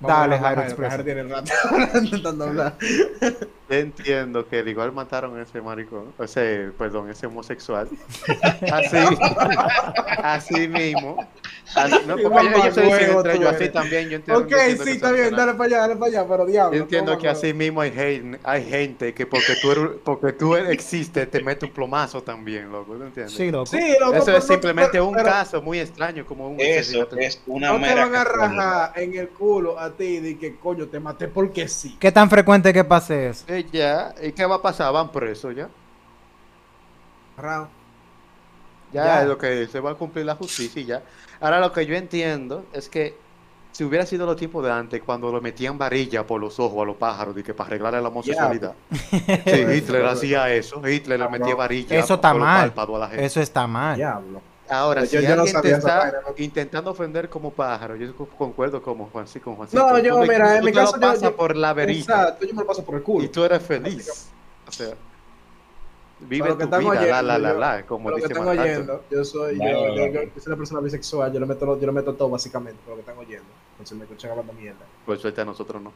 [0.00, 1.52] Vamos Dale, Jairo, Jairo, tiene rato
[2.02, 2.76] intentando hablar.
[3.68, 7.88] Yo entiendo que al igual mataron a ese maricón, o sea, perdón, ese homosexual.
[8.70, 8.96] Así,
[10.22, 11.16] así mismo.
[11.74, 14.42] Así, no, porque yo, yo soy mamahuevo entre yo así también, yo entiendo.
[14.42, 16.76] Ok, yo entiendo sí, está bien, dale para allá, dale para allá, pero diablo.
[16.76, 20.56] Yo entiendo ¿cómo que así mismo hay, hay gente que porque tú, eres, porque tú
[20.56, 23.34] existes te mete un plomazo también, loco, ¿tú entiendes?
[23.34, 23.66] Sí, loco.
[23.66, 27.08] Sí, loco, Eso pero es simplemente pero- un pero caso muy extraño, como un Eso
[27.18, 30.86] es una No te van a rajar en el culo a ti de que coño
[30.86, 31.96] te maté porque sí.
[31.98, 33.44] ¿Qué tan frecuente que pase eso?
[33.56, 34.92] Eh, ya, ¿y qué va a pasar?
[34.92, 35.68] Van presos ya.
[37.36, 37.68] Rao.
[38.92, 39.22] Ya, Ya.
[39.22, 41.02] es lo que se va a cumplir la justicia y ya.
[41.40, 43.16] Ahora lo que yo entiendo es que
[43.72, 46.86] si hubiera sido los tiempos de antes, cuando lo metían varilla por los ojos a
[46.86, 48.74] los pájaros, que para arreglarle la homosexualidad.
[48.92, 50.86] Sí, Hitler hacía eso.
[50.86, 52.66] Hitler le metía varilla Eso está por mal.
[52.72, 53.24] párpados a la gente.
[53.24, 53.96] Eso está mal.
[53.96, 54.40] Diablo.
[54.68, 56.34] Ahora, Yo- si yo no alguien te está ¿no?
[56.38, 59.86] intentando ofender como pájaro, yo co- concuerdo como Juan, sí, con Juancito.
[59.86, 62.46] No, yo, Tú mira, en tú mi te lo caso, yo- por la verita Exacto,
[62.46, 63.24] yo me lo paso por el culo.
[63.24, 64.30] y tú eres feliz.
[64.66, 64.94] O sea,
[66.20, 68.32] vive lo tu vida, la, oyendo, la, la, yo- la, como Por lo que dice
[68.40, 71.66] están oyendo, yo soy, Vale, yo, yo, yo soy una persona bisexual, yo le meto,
[71.66, 73.44] lo- yo le meto todo básicamente, por lo que están oyendo.
[73.72, 74.86] Entonces me escuchan hablando mierda.
[75.04, 75.92] Por suerte a nosotros no.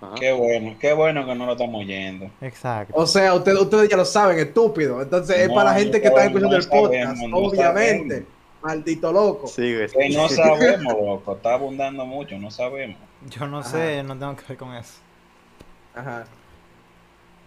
[0.00, 0.14] Ajá.
[0.18, 2.30] Qué bueno, qué bueno que no lo estamos oyendo.
[2.40, 2.94] Exacto.
[2.96, 5.02] O sea, ustedes, ustedes ya lo saben, estúpido.
[5.02, 8.14] Entonces es para la gente que está escuchando no el podcast, sabemos, obviamente.
[8.14, 8.28] sabemos.
[8.62, 9.46] Maldito loco.
[9.48, 9.88] Sigue.
[9.88, 11.34] Que no sabemos, loco.
[11.36, 12.96] Está abundando mucho, no sabemos.
[13.28, 13.70] Yo no Ajá.
[13.70, 14.94] sé, no tengo que ver con eso.
[15.94, 16.24] Ajá.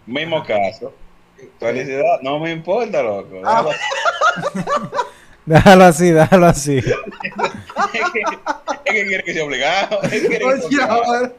[0.06, 0.92] Mismo caso.
[1.58, 3.40] Felicidad, no me importa, loco.
[3.44, 3.64] Ah.
[5.46, 6.78] Déjalo así, déjalo así.
[7.94, 10.02] Es que, es que quiere que sea obligado.
[10.04, 11.32] Es que quiere que sea obligado.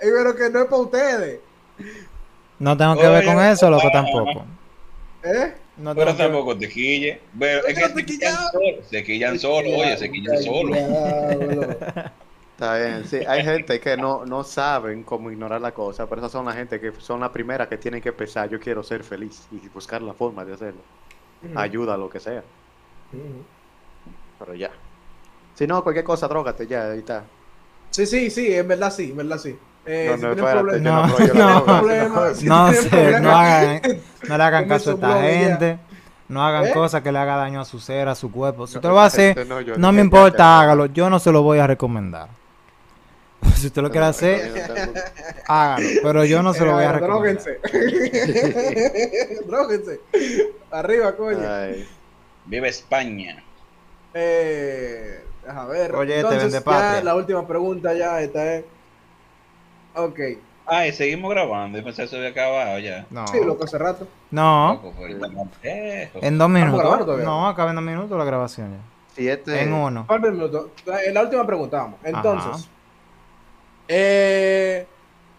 [0.00, 1.40] Pero que no es para ustedes.
[2.58, 4.44] No tengo que ver con eso, loco, tampoco.
[5.22, 5.54] ¿Eh?
[5.76, 7.20] No tengo Pero tampoco te quille.
[7.38, 8.84] Pero es que te quillan solo.
[8.88, 10.74] Se quillan solo, oye, se quillan solo.
[12.54, 13.18] Está bien, sí.
[13.26, 16.80] Hay gente que no, no saben cómo ignorar la cosa, pero esas son las gente
[16.80, 20.14] que son las primeras que tienen que pensar, yo quiero ser feliz y buscar la
[20.14, 20.80] forma de hacerlo.
[21.56, 22.44] Ayuda, lo que sea.
[23.12, 23.44] Ujú.
[24.38, 24.70] Pero ya.
[25.54, 27.24] Si no, cualquier cosa, drógate ya, ahí está.
[27.90, 29.58] Sí, sí, sí, en verdad sí, en verdad sí.
[29.86, 31.06] Eh, No, si no, espérate, yo no
[32.44, 33.80] No, si sé, no hagan,
[34.28, 35.38] no le hagan caso a esta ya.
[35.38, 35.78] gente.
[36.28, 36.70] No hagan ¿Eh?
[36.72, 38.66] cosas que le haga daño a su ser, a su cuerpo.
[38.66, 40.86] Si No, usted lo va a hacer, este no, yo dije me importa, hágalo.
[40.86, 42.28] Yo no se lo voy a recomendar.
[43.56, 44.50] Si usted lo quiere hacer,
[45.46, 45.86] hágalo.
[46.02, 47.44] Pero yo no se lo voy a Eh, recomendar.
[47.44, 49.44] Dróguense.
[49.46, 50.00] Dróguense.
[50.70, 51.46] Arriba, coño.
[51.46, 51.86] Ay,
[52.46, 53.42] Vive España.
[54.14, 55.94] Eh, a ver.
[55.94, 57.04] Oye, te entonces, vende ya patria.
[57.04, 58.64] la última pregunta ya esta es.
[59.94, 60.20] Ok.
[60.66, 61.78] Ay, seguimos grabando.
[61.78, 63.06] Yo pensé que se había acabado ya.
[63.10, 64.08] No, Sí, loco, hace rato.
[64.30, 64.80] no.
[64.82, 64.94] Loco.
[66.14, 67.22] En dos minutos.
[67.22, 68.78] No, acaba en dos minutos la grabación ya.
[69.14, 69.62] siete.
[69.62, 70.06] En uno.
[70.22, 70.68] Minutos.
[71.12, 72.00] La, última pregunta, vamos.
[72.02, 72.68] Entonces.
[73.88, 74.86] Eh,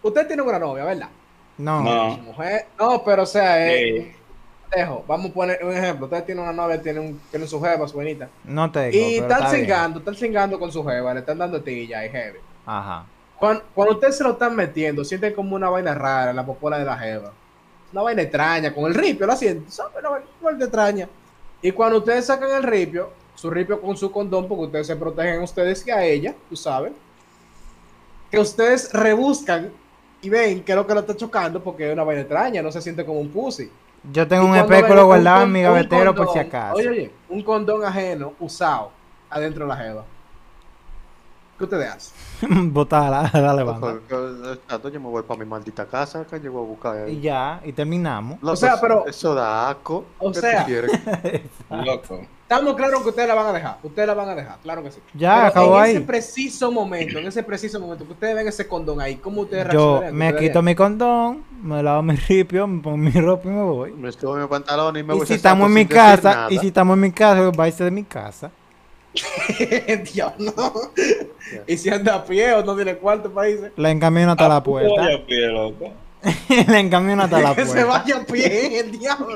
[0.03, 1.09] usted tiene una novia, ¿verdad?
[1.57, 1.81] No.
[1.81, 2.17] No.
[2.17, 2.67] Mujer.
[2.79, 4.77] No, pero o sea, eh, Sí.
[4.77, 6.05] dejo, vamos a poner un ejemplo.
[6.05, 8.29] Usted tiene una novia, tiene, un, tiene su jeva, su bonita.
[8.43, 8.89] No tengo.
[8.95, 12.09] Y pero están está cingando, están cingando con su jeva, le están dando tilla y
[12.09, 12.37] heavy.
[12.67, 13.05] Ajá.
[13.39, 16.77] Cuando, cuando usted se lo están metiendo, siente como una vaina rara en la popola
[16.77, 17.31] de la jeva.
[17.91, 19.71] Una vaina extraña, con el ripio, lo siente.
[19.71, 19.93] ¿Sabes?
[19.99, 20.09] Una
[20.41, 21.09] vaina extraña.
[21.61, 25.41] Y cuando ustedes sacan el ripio, su ripio con su condón, porque ustedes se protegen
[25.41, 26.93] a ustedes y a ella, tú sabes,
[28.31, 29.71] que ustedes rebuscan
[30.21, 32.71] y ven que es lo que lo está chocando porque es una vaina extraña, no
[32.71, 33.69] se siente como un pussy.
[34.11, 36.75] Yo tengo Y un espéculo guardado en mi gavetero por si acaso.
[36.75, 38.91] Oye, oye, un condón ajeno usado
[39.29, 40.05] adentro de la jeva.
[41.57, 42.73] ¿Qué ustedes hacen?
[42.73, 43.93] Botada la, la banda.
[44.53, 47.13] Exacto, yo me voy para mi maldita casa, que llego a buscar ahí.
[47.17, 48.39] Y ya, y terminamos.
[48.41, 50.05] Loco, O sea, eso- pero- Eso da asco.
[50.19, 50.91] O ¿Qué tú sea- quieres?
[51.69, 52.19] Loco.
[52.41, 53.77] Estamos claros que ustedes la van a dejar.
[53.81, 54.99] Ustedes la van a dejar, claro que sí.
[55.15, 55.91] Ya, Pero acabó en ahí.
[55.95, 59.63] ese preciso momento, en ese preciso momento que ustedes ven ese condón ahí, ¿cómo ustedes
[59.71, 60.15] Yo reaccionarían?
[60.15, 63.63] me ¿Ustedes quito mi condón, me lavo mi ripio, me pongo mi ropa y me
[63.63, 63.91] voy.
[63.93, 66.59] Me estuvo mi pantalón y me voy Y si a estamos en mi casa, y
[66.59, 68.51] si estamos en mi casa, va a irse de mi casa.
[70.13, 70.73] Dios, no.
[71.67, 73.71] Y si anda a pie o no tiene cuarto para irse.
[73.77, 75.01] La encamino hasta la puerta.
[75.01, 75.91] Vaya a pie, loco.
[76.67, 77.85] La encamino hasta la Que se puerta.
[77.99, 79.35] vaya a pie, el diablo.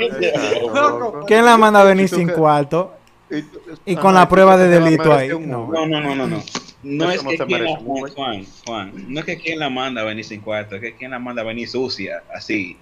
[0.73, 1.25] Loco.
[1.27, 2.95] ¿Quién la manda a venir ¿Y tú sin cuarto?
[3.29, 3.43] Y,
[3.85, 5.67] Y Ajá, con ¿y la prueba de delito ahí, no.
[5.67, 6.43] No, no, no, no, no.
[6.81, 8.11] No es no que se quien la, Uber.
[8.13, 11.11] Juan, Juan, no es que quien la manda a venir sin cuarto, es que quien
[11.11, 12.77] la manda a venir sucia, así.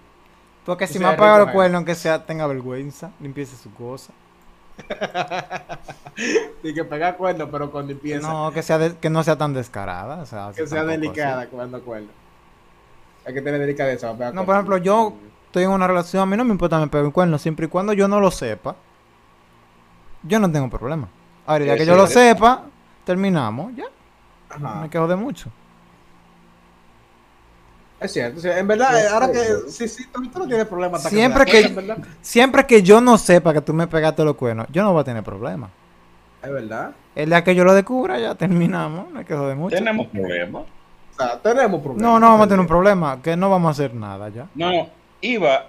[0.63, 4.13] Porque si O me apaga los cuernos, aunque sea, tenga vergüenza, limpiese su cosa.
[6.63, 8.27] Y que pega cuerno, pero con limpieza.
[8.27, 10.17] No, que, sea de- que no sea tan descarada.
[10.17, 11.49] O sea, que sea delicada así.
[11.51, 12.09] cuando cuerno.
[13.25, 15.13] Hay que tener delicadeza para pegar No, por ejemplo, yo
[15.45, 17.69] estoy en una relación, a mí no me importa me pegue un cuerno, siempre y
[17.69, 18.75] cuando yo no lo sepa,
[20.23, 21.07] yo no tengo problema.
[21.45, 22.63] Ahora, ya que yo lo sepa,
[23.05, 23.85] terminamos, ya,
[24.59, 24.81] no Ajá.
[24.81, 25.49] me quejo de mucho.
[27.99, 29.87] Es cierto, sí, en verdad, Sí, ahora sí, que sí.
[29.87, 31.97] sí, tú, tú no tienes problema hasta Siempre que- cuenta.
[32.21, 35.03] Siempre que yo no sepa que tú me pegaste los cuernos, yo no voy a
[35.03, 35.69] tener problema.
[36.43, 36.91] Es verdad.
[37.15, 39.75] El día que yo lo descubra, ya terminamos, no me quejo de mucho.
[39.75, 40.63] Tenemos problemas.
[40.63, 42.01] O sea, tenemos problemas.
[42.03, 44.47] No, no vamos a tener un problema, que no vamos a hacer nada ya.
[44.53, 44.87] No,
[45.21, 45.65] iba,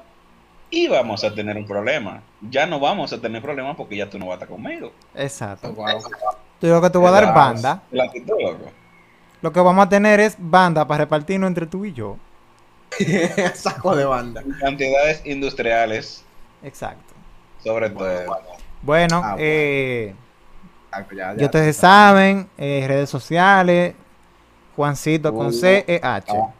[0.70, 2.20] íbamos a tener un problema.
[2.50, 4.92] Ya no vamos a tener problemas porque ya tú no vas a estar conmigo.
[5.14, 5.72] Exacto.
[5.72, 5.86] Wow.
[6.60, 7.82] Tú lo que te voy a dar banda.
[7.90, 8.70] La actitud, loco.
[9.42, 12.16] Lo que vamos a tener es banda para repartirnos entre tú y yo.
[13.54, 14.42] Saco de banda.
[14.60, 16.24] Cantidades industriales,
[16.62, 17.14] Exacto.
[17.62, 18.08] sobre todo.
[18.82, 19.36] Bueno, Ah, bueno.
[19.38, 20.14] eh,
[20.90, 21.38] Exacto, ya, ya.
[21.38, 23.94] ya ustedes saben, eh, redes sociales,
[24.74, 26.32] Juancito con C E H.
[26.34, 26.54] ah.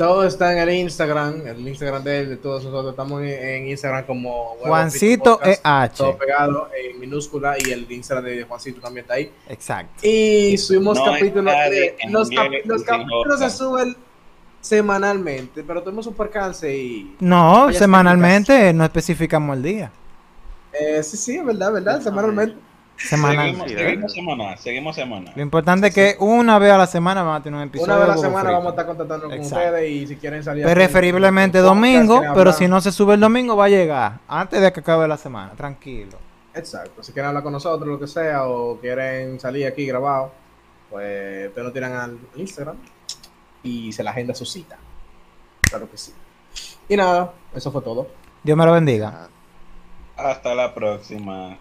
[0.00, 2.92] Todo está en el Instagram, el Instagram de él, de todos nosotros.
[2.92, 6.18] Estamos en, en Instagram como Juancito Podcast, Todo H.
[6.18, 9.30] pegado en minúscula y el Instagram de Juancito también está ahí.
[9.46, 10.00] Exacto.
[10.02, 11.44] Y subimos No capítulos.
[11.44, 12.46] nadie eh, los, cap-
[12.86, 13.94] capítulos se suben
[14.58, 17.16] semanalmente, pero tuvimos un percance y.
[17.20, 19.92] No, semanalmente no especificamos el día.
[20.72, 22.56] Eh, sí, sí, es verdad, es verdad, semanalmente.
[23.08, 23.46] Semanal.
[23.46, 25.32] Seguimos, Sí, seguimos semanal, seguimos semanal.
[25.34, 27.94] Lo importante es que una vez a la semana vamos a tener un episodio.
[27.94, 28.52] Una vez a la semana Frito.
[28.52, 29.56] vamos a estar contactando con Exacto.
[29.64, 30.64] ustedes y si quieren salir.
[30.64, 34.60] a hacer Preferiblemente domingo, pero si no se sube el domingo va a llegar antes
[34.60, 35.52] de que acabe la semana.
[35.56, 36.18] Tranquilo.
[36.54, 40.32] Exacto, si quieren hablar con nosotros, lo que sea, o quieren salir aquí grabado,
[40.90, 42.76] pues ustedes lo tiran al Instagram
[43.62, 44.76] y se la agenda su cita.
[45.62, 46.12] Claro que sí.
[46.88, 48.08] Y nada, eso fue todo.
[48.42, 49.28] Dios me lo bendiga.
[50.16, 51.56] Hasta la próxima.